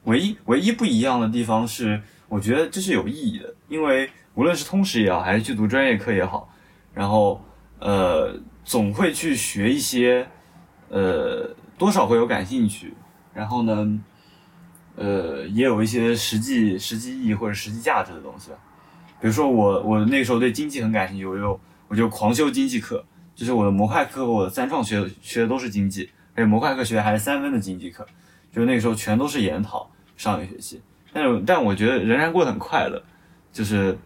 [0.07, 6.53] 唯一唯一不一样的地方是，我觉得这是有意义的，因为无论是通识也好，还是去读专业课也好，
[6.93, 7.41] 然后
[7.79, 8.35] 呃，
[8.65, 10.27] 总会去学一些，
[10.89, 11.49] 呃，
[11.79, 12.93] 多少会有感兴趣，
[13.33, 14.01] 然后呢，
[14.97, 18.57] 呃，也有一些实际实际意义或者实际价值的东西吧。
[19.21, 23.05] 比如说我我那个时候对经济很感兴趣，我就我就狂修经济课，
[23.35, 28.07] 就是我的模块课和我的三创学学的都是经济，而且模块课学的还是三分的经济课，
[28.53, 30.81] 就是那个时候全都是研讨上一学期，
[31.13, 33.03] 但是但我觉得仍然过得很快乐，
[33.53, 33.97] 就是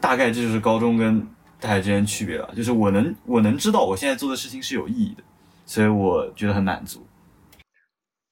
[0.00, 1.26] 大概这就是高中跟
[1.58, 5.22] 大学之间区别了，就是我能我能知道我现在做的事情是有意义的，
[5.64, 7.04] 所以我觉得很满足。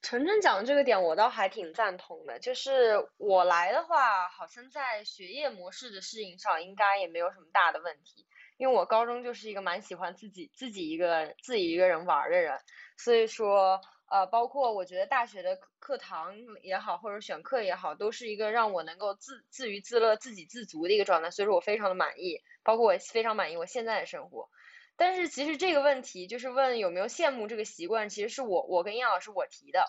[0.07, 2.39] 晨晨讲的这个点，我倒还挺赞同的。
[2.39, 8.25] 就是我来的话，好像在学业模式的适应上，应该也没有什么大的问题。
[8.55, 12.57] 因为我高中就是一个蛮喜欢自己自己一个自己一个人玩的人，
[12.95, 21.31] 所以说呃，包括我觉得大学的课堂也好，或者选课也好，都是一个让我能够自自娱自乐、自给自足的一个状态。
[21.31, 24.47] 所以说我非常的满意，包括我非常满意我现在的生活。
[24.95, 29.85] 但是其实这个问题就是问有没有羡慕这个习惯，其实是我我跟燕老师我提的，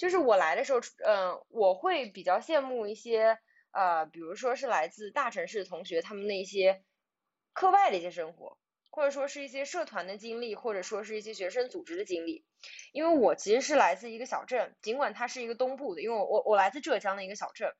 [0.00, 3.38] 就是我来的时候，嗯，我会比较羡慕一些
[3.70, 6.82] 呃，比如说是来自大城市的同学，他们那些
[7.52, 8.56] 课外的一些生活，
[8.88, 12.46] 或者说是一些社团的经历，或者说是一些学生组织的经历。
[12.92, 17.74] 因为我其实是来自一个小镇，尽管它是一个东部的，因为我我我来自浙江的一个小镇，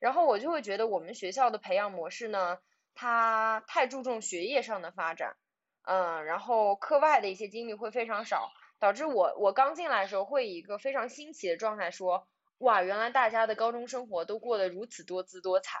[0.00, 2.56] 然后我就会觉得我们学校的培养模式呢，
[2.94, 5.36] 它太注重学业上的发展。
[5.82, 15.78] 嗯，然后课外的一些经历会非常少，导致我我刚进来的时候会以一个非常新奇的状态说，哇，原来大家的高中生活都过得如此多姿多彩。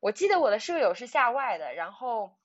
[0.00, 2.36] 我记得我的舍友是校外的，然后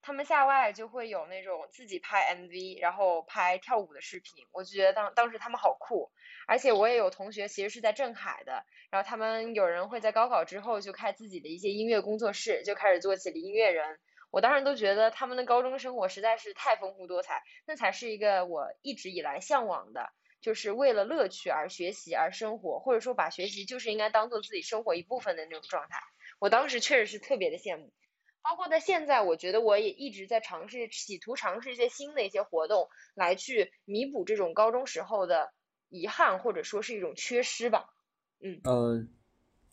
[0.00, 6.10] 他们校外就会有那种自己拍 MV，然后拍跳舞的视频，我就觉得当当时他们好酷。
[6.48, 13.98] 而且我也有同学其实是在镇海的，然后他们有人会在高考之后就开自己的一些音乐工作室，就开始做起了音乐人。
[14.32, 20.10] 我当时都觉得他们的高中生活实在是太丰富多彩，那才是一个我一直以来向往的，
[20.40, 26.00] 就是为了乐趣而学习而生活，或者说把学习就是应该当做自己生活一部分的那种状态。
[26.40, 27.92] 我当时确实是特别的羡慕，
[28.42, 35.52] 包括在现在，我觉得我也一直在尝试，企图尝试一些新的一些活动，来去弥补这种高中时候的
[35.88, 37.86] 遗憾，或者说是一种缺失吧。
[38.40, 38.62] 嗯。
[38.64, 39.21] 嗯。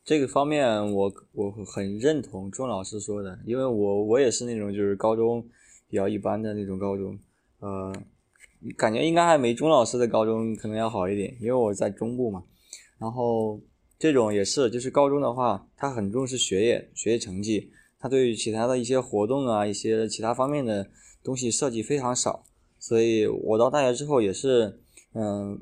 [0.05, 5.47] 这个方面我我很认同钟老师说的，因为我我也是那种就是高中
[5.87, 7.19] 比较一般的那种高中，
[7.59, 7.93] 呃，
[8.75, 12.43] 感觉应该还没钟老师的高中可能要好一点，因为我在中部嘛。
[12.97, 13.61] 然后
[13.99, 20.89] 这种也是，就是高中的话，他很重视学业，学业成绩，他对于其他的一些活动啊，一些其他方面的
[21.23, 22.43] 东西设计非常少。
[22.79, 24.79] 所以我到大学之后也是，
[25.13, 25.61] 嗯，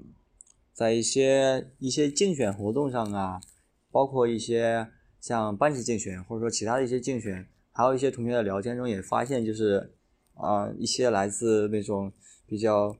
[0.71, 3.41] 在一些一些竞选活动上啊。
[3.91, 4.87] 包括一些
[5.19, 9.93] 像班级竞选，或者说其他的一些竞选，还有一些同学的聊天中也发现，就是
[10.35, 12.11] 啊，一些来自那种
[12.45, 12.95] 比较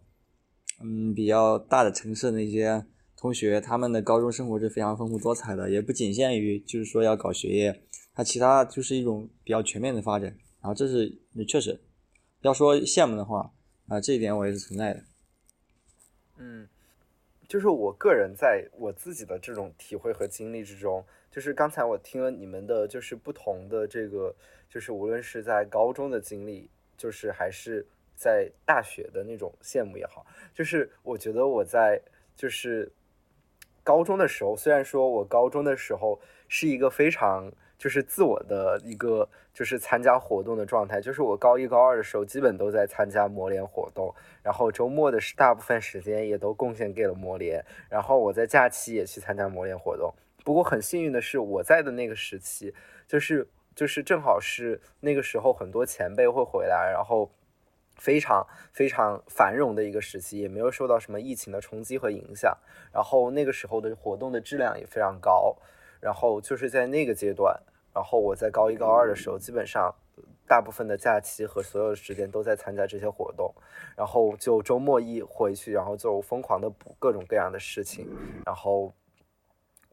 [0.81, 2.85] 嗯比较大的城市的那些
[3.15, 7.83] 同学，他们的高中生活是非常丰富多彩的，也不仅限于就是说要搞学业，
[8.13, 10.35] 它其他就是一种比较全面的发展。
[10.61, 11.17] 然后这是
[11.47, 11.79] 确实
[12.41, 13.51] 要说羡慕的话
[13.88, 15.03] 啊，这一点我也是存在的。
[16.38, 16.67] 嗯。
[17.48, 24.36] 就是我个人在我自己的这种体会和经历之中，就是刚才我听了你们的，就是不同的这个，
[24.70, 27.86] 就是无论是在高中的经历，就是还是
[28.16, 32.02] 在大学的那种羡慕也好，就是我觉得我在
[32.36, 32.91] 就是
[33.84, 37.52] 高中的时候，虽然说我高中的时候是一个非常。
[37.78, 40.99] 就是自我的一个，就是参加活动的状态。
[40.99, 47.63] 就是我高一高二的时候，基本都在参加模联活动，然后周末的大部分时间也都贡献给了模联。
[47.89, 50.13] 然后我在假期也去参加模联活动。
[50.43, 52.73] 不过很幸运的是，我在的那个时期，
[53.07, 57.30] 就是就是正好是那个时候，很多前辈会回来，然后
[57.97, 62.57] 非常非常繁荣的一个时期，也没有受到什么疫情的冲击和影响。
[62.93, 65.55] 然后那个时候的活动的质量也非常高。
[66.00, 67.60] 然后就是在那个阶段，
[67.93, 69.93] 然后我在高一高二的时候，基本上
[70.48, 73.54] 大部分的假期和所有的时间都在参加这些活动，
[73.95, 78.08] 然后就周末一回去，然后就疯狂的补各种各样的事情。
[78.45, 78.93] 然后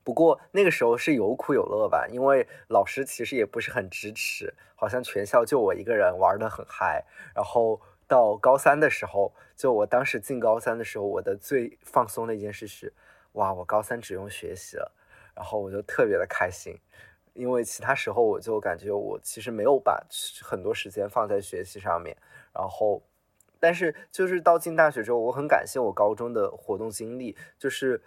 [0.05, 7.05] 不过那个时候是有苦有乐吧，因为老师其实也不是很支持，好像全校就我一个人玩的很嗨。
[7.35, 12.93] 然后到高三的时候，就我当时进高三的时候，我的最放松的一件事是，
[13.33, 14.93] 哇，我高三只用学习了。
[15.35, 16.79] 然后我就特别的开心，
[17.33, 20.01] 因为其他时候我就感觉我其实没有把
[20.43, 22.17] 很多时间放在学习上面。
[22.53, 23.03] 然后，
[23.65, 27.99] 但是就是到进大学之后，我很感谢我高中的活动经历，就是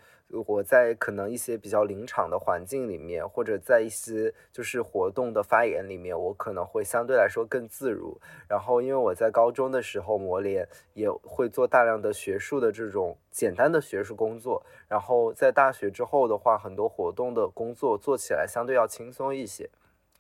[0.46, 8.22] 我在可能一些比较临场的环境里面，或者在一些就是活动的发言里面，我可能会相对来说更自如。
[8.48, 14.64] 然后因为我在高中的时候磨练，也会做大量的学术的这种简单的学术工作。
[14.88, 19.68] 然后在大学之后的话，很多活动的工作做起来相对要轻松一些。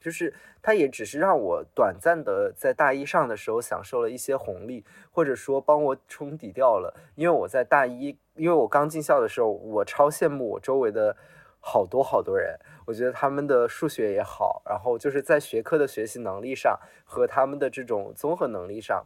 [0.07, 6.95] 就是它也只是让我短暂的在大一上的时候享受了一些红利，或者说帮我冲抵掉了。
[7.15, 11.17] 因为我在大一，因为我刚进校的时候，我超羡慕我周围的
[11.59, 19.05] 好多好多人，我觉得他们的数学也好，然后就是在学科的学习能力上和他们的这种综合能力上，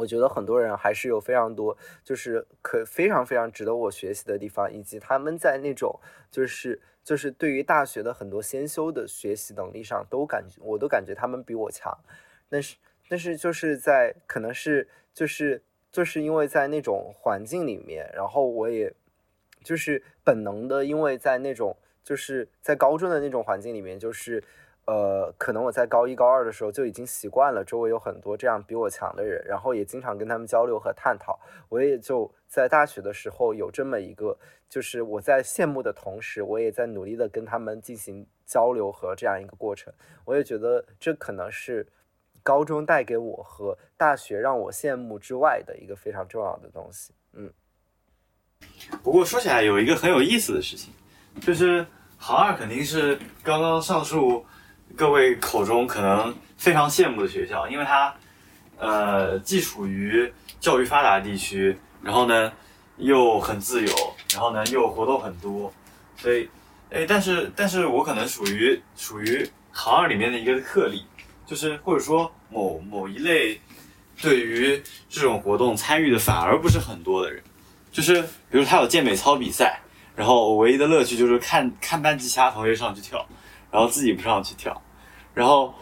[0.00, 6.80] 我觉得很多人还是有非常多就是可非常非常值得我学习的地方，以及他们在那种就是。
[7.02, 11.98] 就是对于大学的很多先修的学习能力上，都感觉我都感觉他们比我强，
[12.50, 12.76] 但是
[13.08, 18.92] 但是就是在可能是就是就是因为在那种环境里面，然后我也
[19.64, 21.74] 就是本能的，因为在那种
[22.04, 24.44] 就是在高中的那种环境里面，就是。
[24.90, 31.38] 呃，可能我在高一高二的时候就已经习惯了周围有很多这样比我强的人，然后也经常跟他们交流和探讨。
[31.68, 34.36] 我也就在大学的时候有这么一个，
[34.68, 39.94] 就是我在羡慕的同时，我也在努力的跟他们进行交流和这样一个过程。
[40.24, 41.86] 我也觉得这可能是
[42.42, 47.14] 高中带给我和大学让我羡慕之外的一个非常重要的东西。
[47.34, 47.48] 嗯。
[49.04, 50.92] 不过说起来有一个很有意思的事情，
[51.40, 51.86] 就是
[52.18, 54.44] 行二肯定是刚刚上述。
[54.96, 58.14] 各位口中可能非常羡慕的学校，因为它，
[58.78, 62.52] 呃，既属于教育发达地区，然后呢
[62.96, 63.92] 又很自由，
[64.32, 65.72] 然后呢又活动很多，
[66.16, 66.48] 所以，
[66.90, 71.04] 哎，但是，但是我可能属于属于行二里面的一个特例，
[71.46, 73.58] 就是或者说某某一类
[74.20, 77.42] 对于这种活动参与的反而不是很多的人，
[77.90, 78.20] 就是
[78.50, 79.80] 比如他有健美操比赛，
[80.14, 83.24] 然后我唯一的乐趣就是看看班级其他同学上去跳。
[83.70, 84.82] 然后自己不上去跳，
[85.32, 85.72] 然后，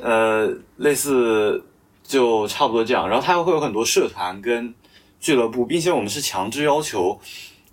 [0.00, 1.64] 呃，类似
[2.02, 3.08] 就差不多这样。
[3.08, 4.74] 然后它会有很多社团跟
[5.20, 7.20] 俱乐部，并且我们是强制要求，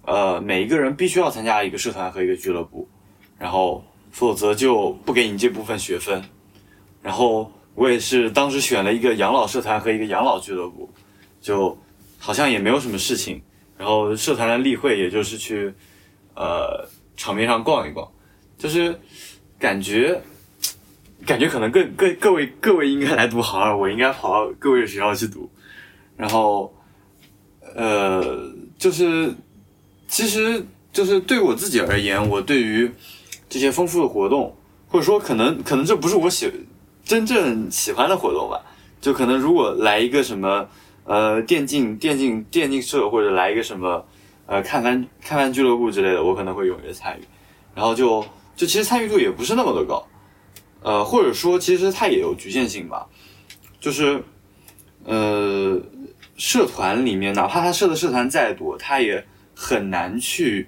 [0.05, 2.87] 呃，每一个人必须要参加一个社团和一个俱乐部，
[3.39, 6.23] 然后否则就不给你这部分学分。
[7.01, 10.87] 然后我也是当时选了一个养老社团和一个养老俱乐部，
[11.41, 11.75] 就
[12.19, 13.41] 好像也没有什么事情。
[13.75, 15.73] 然后社团的例会也就是去，
[16.35, 18.07] 呃，场面上逛一逛，
[18.55, 18.99] 就是。
[19.63, 20.21] 感觉，
[21.25, 25.49] 感觉可能各各各位各位应该来读行二，我应该跑到各位学校去读。
[26.17, 26.75] 然后，
[27.73, 29.33] 呃，就是，
[30.05, 32.91] 其实就是对我自己而言，我对于
[33.47, 34.53] 这些丰富的活动，
[34.89, 36.51] 或者说可能可能这不是我喜
[37.05, 38.59] 真正喜欢的活动吧。
[38.99, 40.67] 就可能如果来一个什么
[41.05, 44.05] 呃电竞电竞电竞社，或者来一个什么
[44.45, 47.21] 呃看番看番俱乐部之类的，我可能会踊跃参与。
[47.73, 48.25] 然后就。
[48.55, 50.07] 就其实参与度也不是那么的高，
[50.81, 53.07] 呃，或者说其实它也有局限性吧，
[53.79, 54.23] 就是，
[55.03, 55.81] 呃，
[56.37, 59.25] 社团里面哪怕他设的社团再多，他也
[59.55, 60.67] 很难去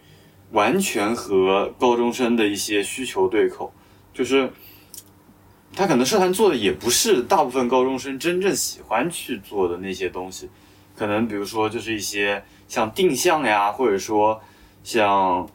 [0.52, 3.72] 完全和高中生的一些需求对口，
[4.14, 4.52] 就是
[5.76, 10.50] 他可能社团做的也不是大部分高中生真正喜欢去做的那些东西，
[10.96, 14.42] 可能比如说就是一些像定向呀，或者说
[14.84, 15.48] 像。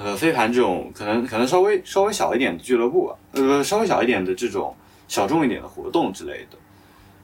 [0.00, 4.74] 呃，飞盘这种可能可能稍微稍微小一点的俱乐部吧，呃，稍微小一点的这种
[5.08, 6.56] 小众一点的活动之类的，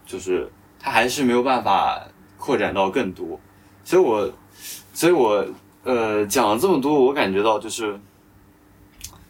[0.04, 2.02] 就是它还是没有办法
[2.36, 3.38] 扩展到更多。
[3.84, 4.28] 所以我，
[4.92, 5.46] 所以我，
[5.84, 8.00] 呃，讲了这么多，我感觉到就是，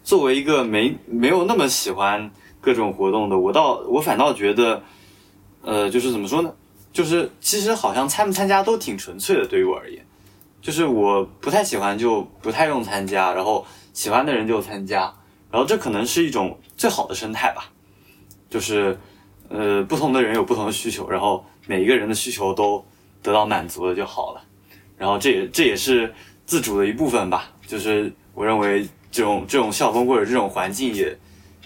[0.02, 2.30] 作为一个没没有那么喜欢
[2.60, 4.82] 各种活动的，我倒我反倒觉得，
[5.62, 6.50] 呃，就是怎么说呢？
[6.92, 10.06] 就是其实好像参不参加都挺纯粹的，对于我而言。
[10.64, 15.14] 就是我不太喜欢，就不太用参加，然后喜欢的人就参加，
[15.50, 17.70] 然后这可能是一种最好的生态吧。
[18.48, 18.98] 就是，
[19.50, 22.82] 呃，不同的人有不同的需求，然后每一个人的需求都
[23.22, 24.42] 得到满足了就好了。
[24.96, 26.14] 然后这也这也是
[26.46, 27.52] 自主的一部分吧。
[27.66, 31.14] 就是我认为这种这种校风或者这种环境也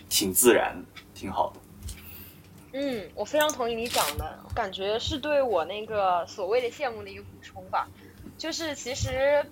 [0.09, 0.77] 挺自然，
[1.15, 1.61] 挺好的。
[2.73, 7.87] 嗯，我非常同意你讲的，感觉是对我那个所谓的羡慕的一个补充吧。
[8.39, 9.45] 就是其实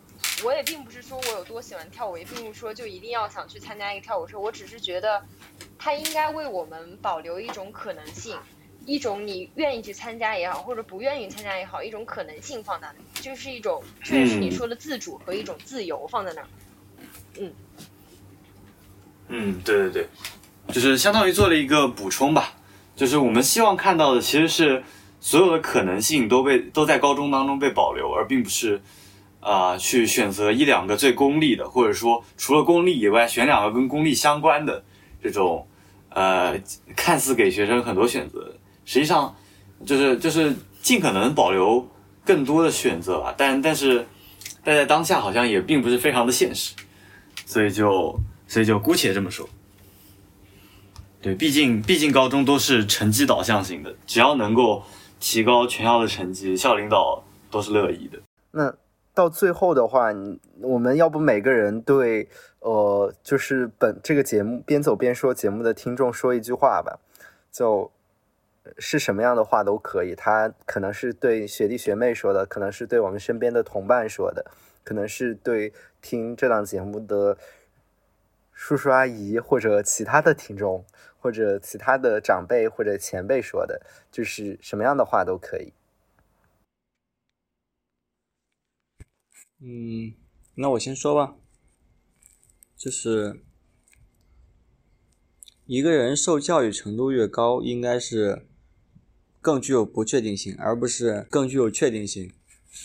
[0.45, 4.39] 我也并不是说我有多喜欢跳舞，也并不是说就一定要想去参加一个跳舞社。
[4.39, 5.21] 我只是觉得，
[5.77, 8.39] 它应该为我们保留一种可能性，
[8.87, 16.49] 一种你愿意去参加也好，或者不愿意参加也好，一种可能性放在那里，就是一种确实是你说的自主和一种自由放在那儿。
[17.39, 17.53] 嗯。
[19.29, 20.09] 嗯，对对对，
[20.73, 22.55] 就是相当于做了一个补充吧。
[22.95, 24.85] 就是我们希望看到的其实是。
[25.27, 28.81] 所有的可能性都被都在高中当中被保留，而并不是
[29.41, 34.85] 啊、去选择一两个最功利的，或者说除了功利以外选两个跟功利相关的
[35.21, 35.67] 这种
[36.11, 36.57] 呃
[36.95, 38.55] 看似给学生很多选择，
[38.85, 39.35] 实际上
[39.85, 41.85] 就是就是尽可能保留
[42.25, 44.07] 更多的选择吧，但但是
[44.63, 46.73] 但在当下好像也并不是非常的现实，
[47.45, 48.17] 所以就
[48.47, 49.49] 所以就姑且这么说。
[51.21, 54.85] 对，毕竟毕竟高中都是成绩导向型的，只要能够
[55.19, 58.19] 提高全校的成绩，校领导都是乐意的。
[58.51, 58.75] 那
[59.15, 60.09] 到最后的话，
[60.61, 62.29] 我们要不每个人对
[62.61, 66.99] 呃，就是本这个节目边走边说节目的听众说一句话吧，
[67.51, 67.91] 就
[68.79, 70.15] 是什么样的话都可以。
[70.15, 74.45] 他可能是对学弟学妹说的，可能是对我们身边的同伴说的，
[74.85, 75.73] 可能是对
[76.03, 77.39] 听这档节目的
[78.53, 80.85] 叔叔阿姨或者其他的听众，
[81.27, 85.73] 或者其他的长辈或者前辈说的，就是什么样的话都可以。
[89.59, 90.15] 嗯，
[90.55, 91.35] 那我先说吧，
[92.77, 93.43] 就是
[95.65, 98.47] 一个人受教育程度越高，应该是
[99.41, 102.33] 更具有不确定性，而不是更具有确定性。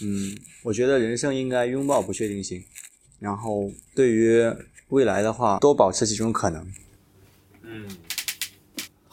[0.01, 2.65] 嗯，我觉得人生应该拥抱不确定性，
[3.19, 4.51] 然后对于
[4.87, 6.73] 未来的话，多保持几种可能。
[7.63, 7.87] 嗯，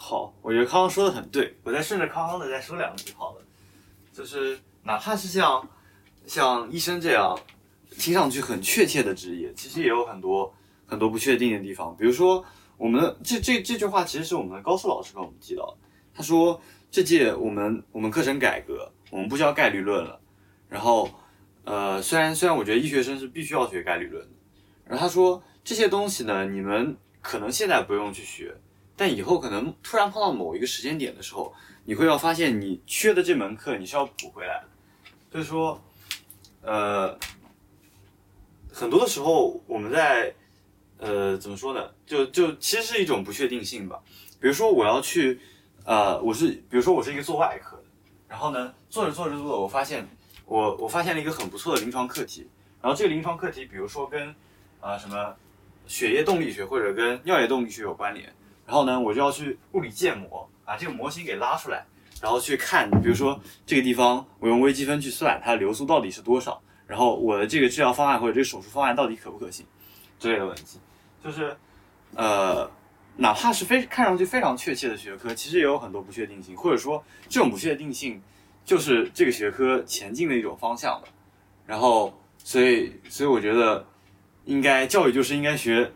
[0.09, 3.43] 好，我觉得康康说的很对，我再顺着康康的再说两句好了。
[4.10, 5.68] 就是哪怕是像
[6.24, 7.39] 像医生这样
[7.90, 10.51] 听上去很确切的职业，其实也有很多
[10.86, 11.94] 很多不确定的地方。
[11.94, 12.43] 比如说，
[12.78, 15.76] 我们这这这句话其实是我们的高数老师跟我们提到。
[16.14, 16.59] 他说，
[16.90, 20.18] 这届我们我们课程改革，我们不教概率论了。
[20.70, 21.10] 然后，
[21.64, 24.30] 呃，虽然虽然我觉得医学生是必须要学概率论的，
[24.86, 28.56] 然后他说这些东西呢，你们可能现在不用去学，
[28.99, 31.55] 但以后可能突然碰到某一个时间点的时候，
[31.85, 34.65] 你会要发现你缺的这门课你是要补回来的。
[35.31, 35.81] 就是说，
[36.62, 37.16] 呃，
[38.73, 40.35] 很多的时候我们在
[40.99, 41.89] 呃怎么说呢？
[42.05, 44.01] 就就其实是一种不确定性吧。
[44.41, 45.39] 比如说我要去，
[45.85, 47.85] 呃，我是比如说我是一个做外科的，
[48.27, 50.05] 然后呢做着做着做着，我发现
[50.45, 52.49] 我我发现了一个很不错的临床课题，
[52.83, 54.29] 然后这个临床课题，比如说跟
[54.81, 55.37] 啊、呃什么
[55.87, 58.33] 血液动力学或者跟尿液动力学有关联，
[58.69, 61.85] 然后呢我就要去物理建模，把这个模型给拉出来，
[62.20, 69.66] 然后去看，比如说这个地方我用微积分去算它的流速到底是多少，然后我的这个治疗方案或者这个手术方案到底可不可行
[70.20, 70.78] 之类的问题，
[71.24, 71.57] 就是
[72.15, 72.70] 呃。
[73.20, 78.23] 哪怕是非看上去非常确切的学科，其实也有很多不确定性，或者说这种不确定性
[78.65, 81.09] 就是这个学科前进的一种方向吧。
[81.66, 83.85] 然后，所以，所以我觉得
[84.45, 85.90] 应该教育就是应该学，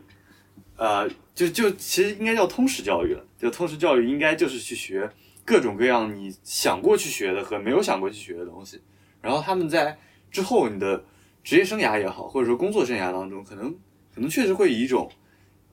[0.76, 3.24] 呃，就就其实应该叫通识教育了。
[3.38, 5.10] 就通识教育应该就是去学
[5.44, 8.80] 各种各样你想过去学的和没有想过去学的东西，
[9.20, 9.98] 然后他们在
[10.30, 11.04] 之后你的
[11.42, 13.72] 职业生涯也好，或者说工作生涯当中，可能
[14.14, 15.10] 可能确实会以一种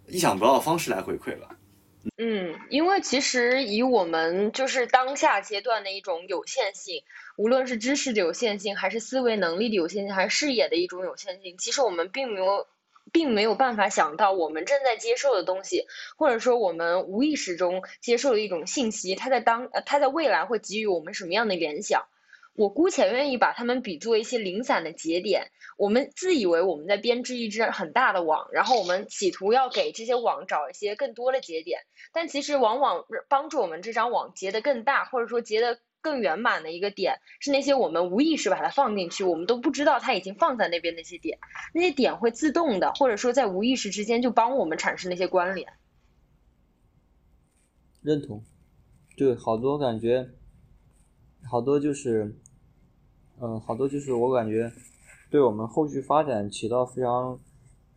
[0.08, 1.56] 意想不到的方式来回馈吧。
[2.18, 7.04] 嗯，因为其实以我们就是当下阶段的一种有限性，
[7.36, 12.66] 无论是知识的有限性，还是思维能力的有限性，还是视野的一种有限性，其实我们并没有，
[13.12, 15.86] 并没有办法想到我们正在接受的东西，
[16.18, 22.06] 或者说我们无意识中接受的一种信息，它在当呃它在未来会给予我们什么样的联想。
[22.56, 31.80] 我姑且愿意把它们比作一些零散的节点，我们自以为我们在编织一只很大的网，然后我们企图要给这些网找一些更多的节点，
[32.12, 41.40] 但其实往往帮助我们这张网结得更大，或者说结得更圆满的一个点，是那些我们无意识把它放进去，我们都不知道它已经放在那边那些点，
[41.74, 45.74] 那些点会自动的，或者说在无意识之间就帮我们产生那些关联。
[48.02, 48.44] 认同，
[49.18, 50.30] 对，好多感觉，
[51.50, 52.34] 好多就是，
[53.42, 54.72] 嗯，好多就是我感觉，
[55.30, 57.38] 对我们后续发展起到非常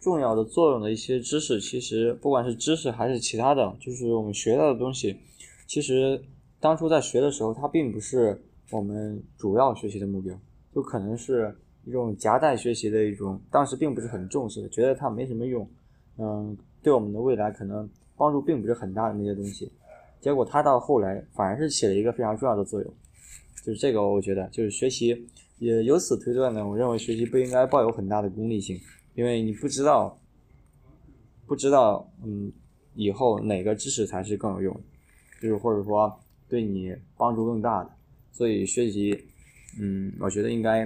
[0.01, 5.21] 重要的作用的一些知识，其实不管是知识还是其他的，就是我们学到的东西，
[5.69, 6.25] 其实
[6.63, 8.41] 当初在学的时候，它并不是
[8.71, 10.33] 我们主要学习的目标，
[10.73, 11.53] 就可能是
[11.85, 15.69] 一种夹带学习的一种，当时并不是很重视，觉得它没什么用，
[16.19, 19.73] 嗯，对我们的未来可能帮助并不是很大的那些东西。
[20.21, 22.95] 结果它到后来反而是起了一个非常重要的作用，
[23.67, 25.27] 就是这个我觉得就是学习，
[25.59, 28.79] 也由此推断呢，我认为学习不应该抱有很大的功利性，
[29.17, 30.17] 因为你不知道，
[31.45, 32.53] 不知道嗯
[32.95, 34.81] 以后哪个知识才是更有用，
[35.41, 36.17] 就是或者说
[36.53, 37.91] 对你帮助更大的，
[38.31, 39.27] 所以学习
[39.81, 40.85] 嗯我觉得应该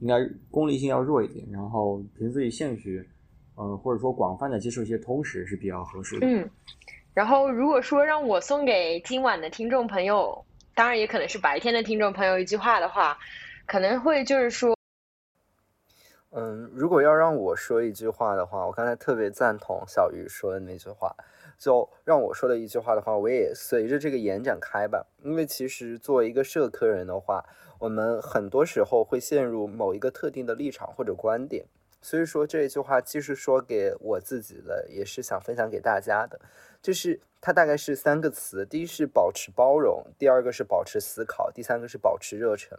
[0.00, 3.08] 应该功利性要弱一点，然后凭自己兴趣，
[3.54, 6.26] 呃或者说广泛的接受一些通识是比较合适的。
[6.26, 6.50] 嗯，
[7.14, 10.44] 然后如果说让我送给今晚的听众朋友
[10.74, 13.16] 当然也可能是白天的听众朋友一句话的话，
[13.64, 14.76] 可能会就是说，
[16.32, 21.16] 嗯，如果要让我说一句话的话，我刚才特别赞同小鱼说的那句话。
[21.58, 25.06] 就让我说的一句话的话，我也随着这个延展开吧。
[25.22, 27.44] 因为其实作为一个社科人的话，
[27.78, 31.64] 我们很多时候会陷入某一个特定的立场或者观点。
[32.02, 36.38] 所以说这一句话既是说给我自己的，也是想分享给大家的。
[36.82, 42.78] 就是它大概是三个词：第一是保持包容，第二个是保持思考，第三个是保持热忱。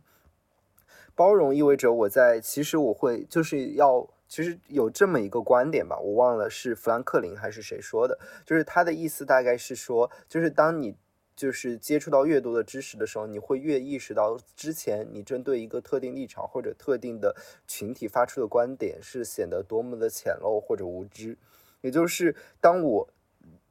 [1.15, 4.07] 包容意味着我在，其实我会就是要。
[4.35, 10.93] 其实有这么一个观点吧，我忘了是富兰克林还是谁说的，就是他的意思大概是说，就是当你
[11.37, 17.33] 就是接触到越多的知识的时候，你会越意识到之前你针对一个特定立场或者特定的
[17.65, 21.37] 群体发出的观点是显得多么的浅陋或者无知。
[21.79, 23.07] 也就是当我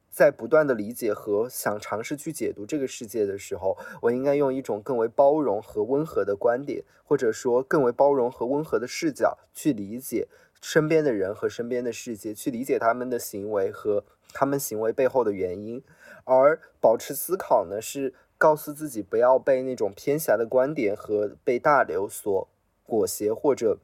[0.09, 10.27] 在不断的理解和想尝试去解读这个世界的时候，我应该用一种更为包容和温和的观点，或者说更为包容和温和的视角去理解。
[10.67, 15.83] 身边的人和身边的世界，去理解他们的行为和他们行为背后的原因，
[16.23, 22.49] 而保持思考呢，是告诉自己不要被那种偏狭的观点和被大流所
[22.81, 23.77] 裹挟或者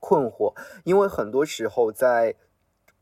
[0.00, 0.52] 困惑，
[0.82, 2.34] 因为很多时候在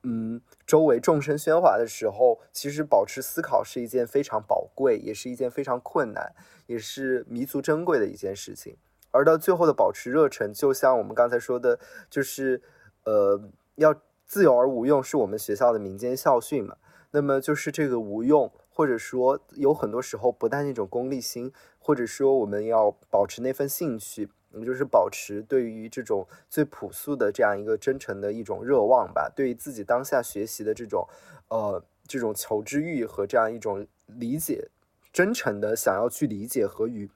[0.03, 6.35] 嗯周围众生喧哗的时候，其实保持思考是一件非常宝贵，也是一件非常困难，
[6.67, 8.77] 也是弥足珍贵的一件事情。
[9.13, 11.79] 而到最后的保持热忱，就像我们刚才说的，
[12.09, 12.63] 就是，
[13.05, 13.41] 呃，
[13.77, 13.95] 要
[14.27, 16.77] 自由而无用，是我们学校的民间校训嘛。
[17.11, 31.07] 那么就是这个无用，或者说有很多时候不带那种功利心，或者说我们要保持那份兴趣，也就是保持对于这种最朴素的这样一个真诚的一种热望吧，对于自己当下学习的这种，
[31.49, 34.71] 呃，这种求知欲和这样一种理解，
[35.13, 37.11] 真诚的想要去理解和与。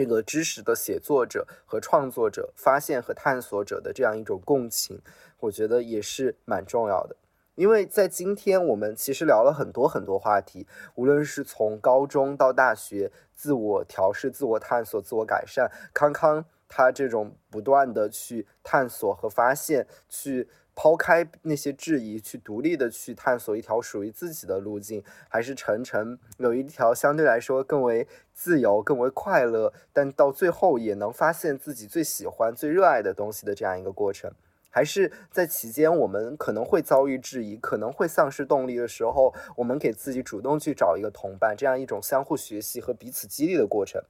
[0.00, 4.98] 这个知识的写作者和创作者、发现和探索者的这样一种共情，
[5.40, 7.14] 我觉得也是蛮重要的。
[7.54, 20.48] 因为在今天，我们其实聊了很多很多话题，无论是从高中到大学，自我调试、自我探索、自我改善，康康他这种不断的去探索和发现，去。
[20.82, 34.32] 抛开那些质疑，去独立的去探索一条属于自己的路径，还是晨晨有一条相对来说更为自由、更为快乐，但到最后也能发现自己最喜欢、最热爱的东西的这样一个过程？
[34.70, 44.02] 还是在期间我们可能会遭遇质疑，可能会丧失动力的时候，我们给自己主动去找一个同伴，这样一种相互学习和彼此激励的过程。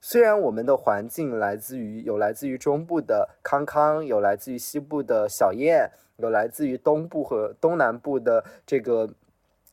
[0.00, 5.88] 虽然我们的环境来自于有来自于中部的康康，有来自于西部的小燕。
[6.16, 9.10] 有来自于东部和东南部的这个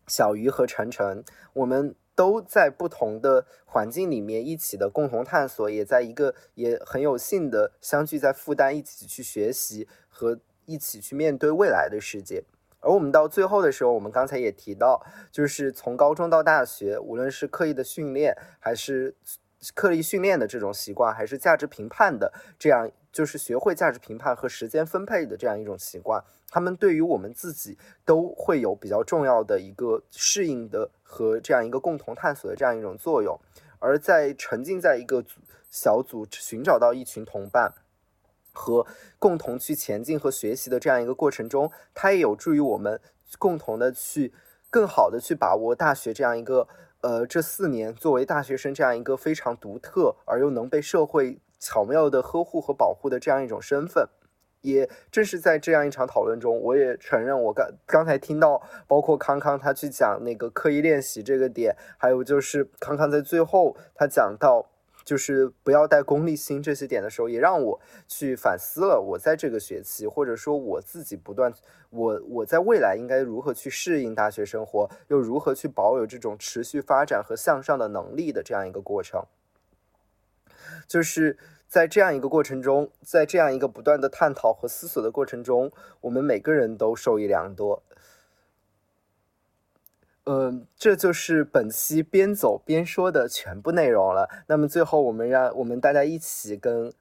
[0.08, 12.44] 小鱼和晨晨，我们都在不同的环境里面一起的共同探索，也在一个也很有幸的相聚在复旦一起去学习和一起去面对未来的世界。
[12.82, 15.02] 而我们到最后的时候，我们刚才也提到，
[15.32, 19.16] 就是从高中到大学，无论是刻意的训练，还是
[19.74, 22.92] 刻意训练的这种习惯，还是价值评判的这样。
[23.14, 33.40] 就是学会价值评判和时间分配的这样一种习惯，他们对于我们自己都会有比较重要的一个适应的和这样一个共同探索的这样一种作用。
[33.78, 37.74] 而在沉浸在一个组小组寻找到一群同伴
[38.52, 38.88] 和
[39.20, 43.00] 共同去前进和学习的这样一个过程中，它也有助于我们
[43.38, 44.34] 共同的去
[44.72, 46.68] 更好的去把握大学这样一个
[47.02, 51.40] 呃这四年作为大学生这样一个非常独特而又能被社会。
[51.64, 54.06] 巧妙的呵护和保护的这样一种身份，
[54.60, 64.66] 也正是在这样一场讨论中，我也承认，我刚刚才听到，包括康康他去讲那个刻意练习这个点，还有就是康康在最后他讲到，
[65.06, 67.80] 就是不要带功利心这些点的时候，也让我
[68.10, 71.54] 去反思了我在这个学期，或者说我自己不断，
[71.90, 79.26] 我我在未来应该如何去适应大学生活，又如何去保有这种持续发展和向上的能力的这样一个过程，
[80.88, 81.38] 就是。
[81.66, 85.72] 在这样一个过程中，在这样一个不断的探讨和思索的过程中，
[86.02, 87.82] 我们每个人都受益良多。
[90.26, 94.30] 嗯，这就是本期边走边说的全部内容了。
[94.46, 96.94] 那么最后，我们让我们大家一起跟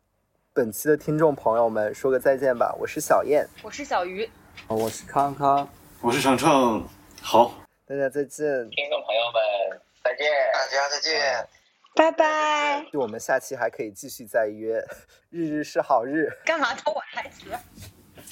[0.55, 2.75] 本期的听众朋友们说个再见吧。
[2.81, 4.27] 我是小燕，我是小鱼，
[4.69, 5.69] 我是康康，
[6.01, 6.83] 我是程程。
[7.21, 7.53] 好，
[7.85, 11.62] 大家再见，听众朋友们再见，大家再见。
[11.95, 12.87] 拜拜！
[12.95, 14.83] 我们下期还可以继续再约，
[15.29, 16.31] 日日是好日。
[16.45, 17.51] 干嘛偷我台词？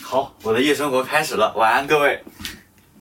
[0.03, 2.23] 好，我的夜生活开始了，晚安各位。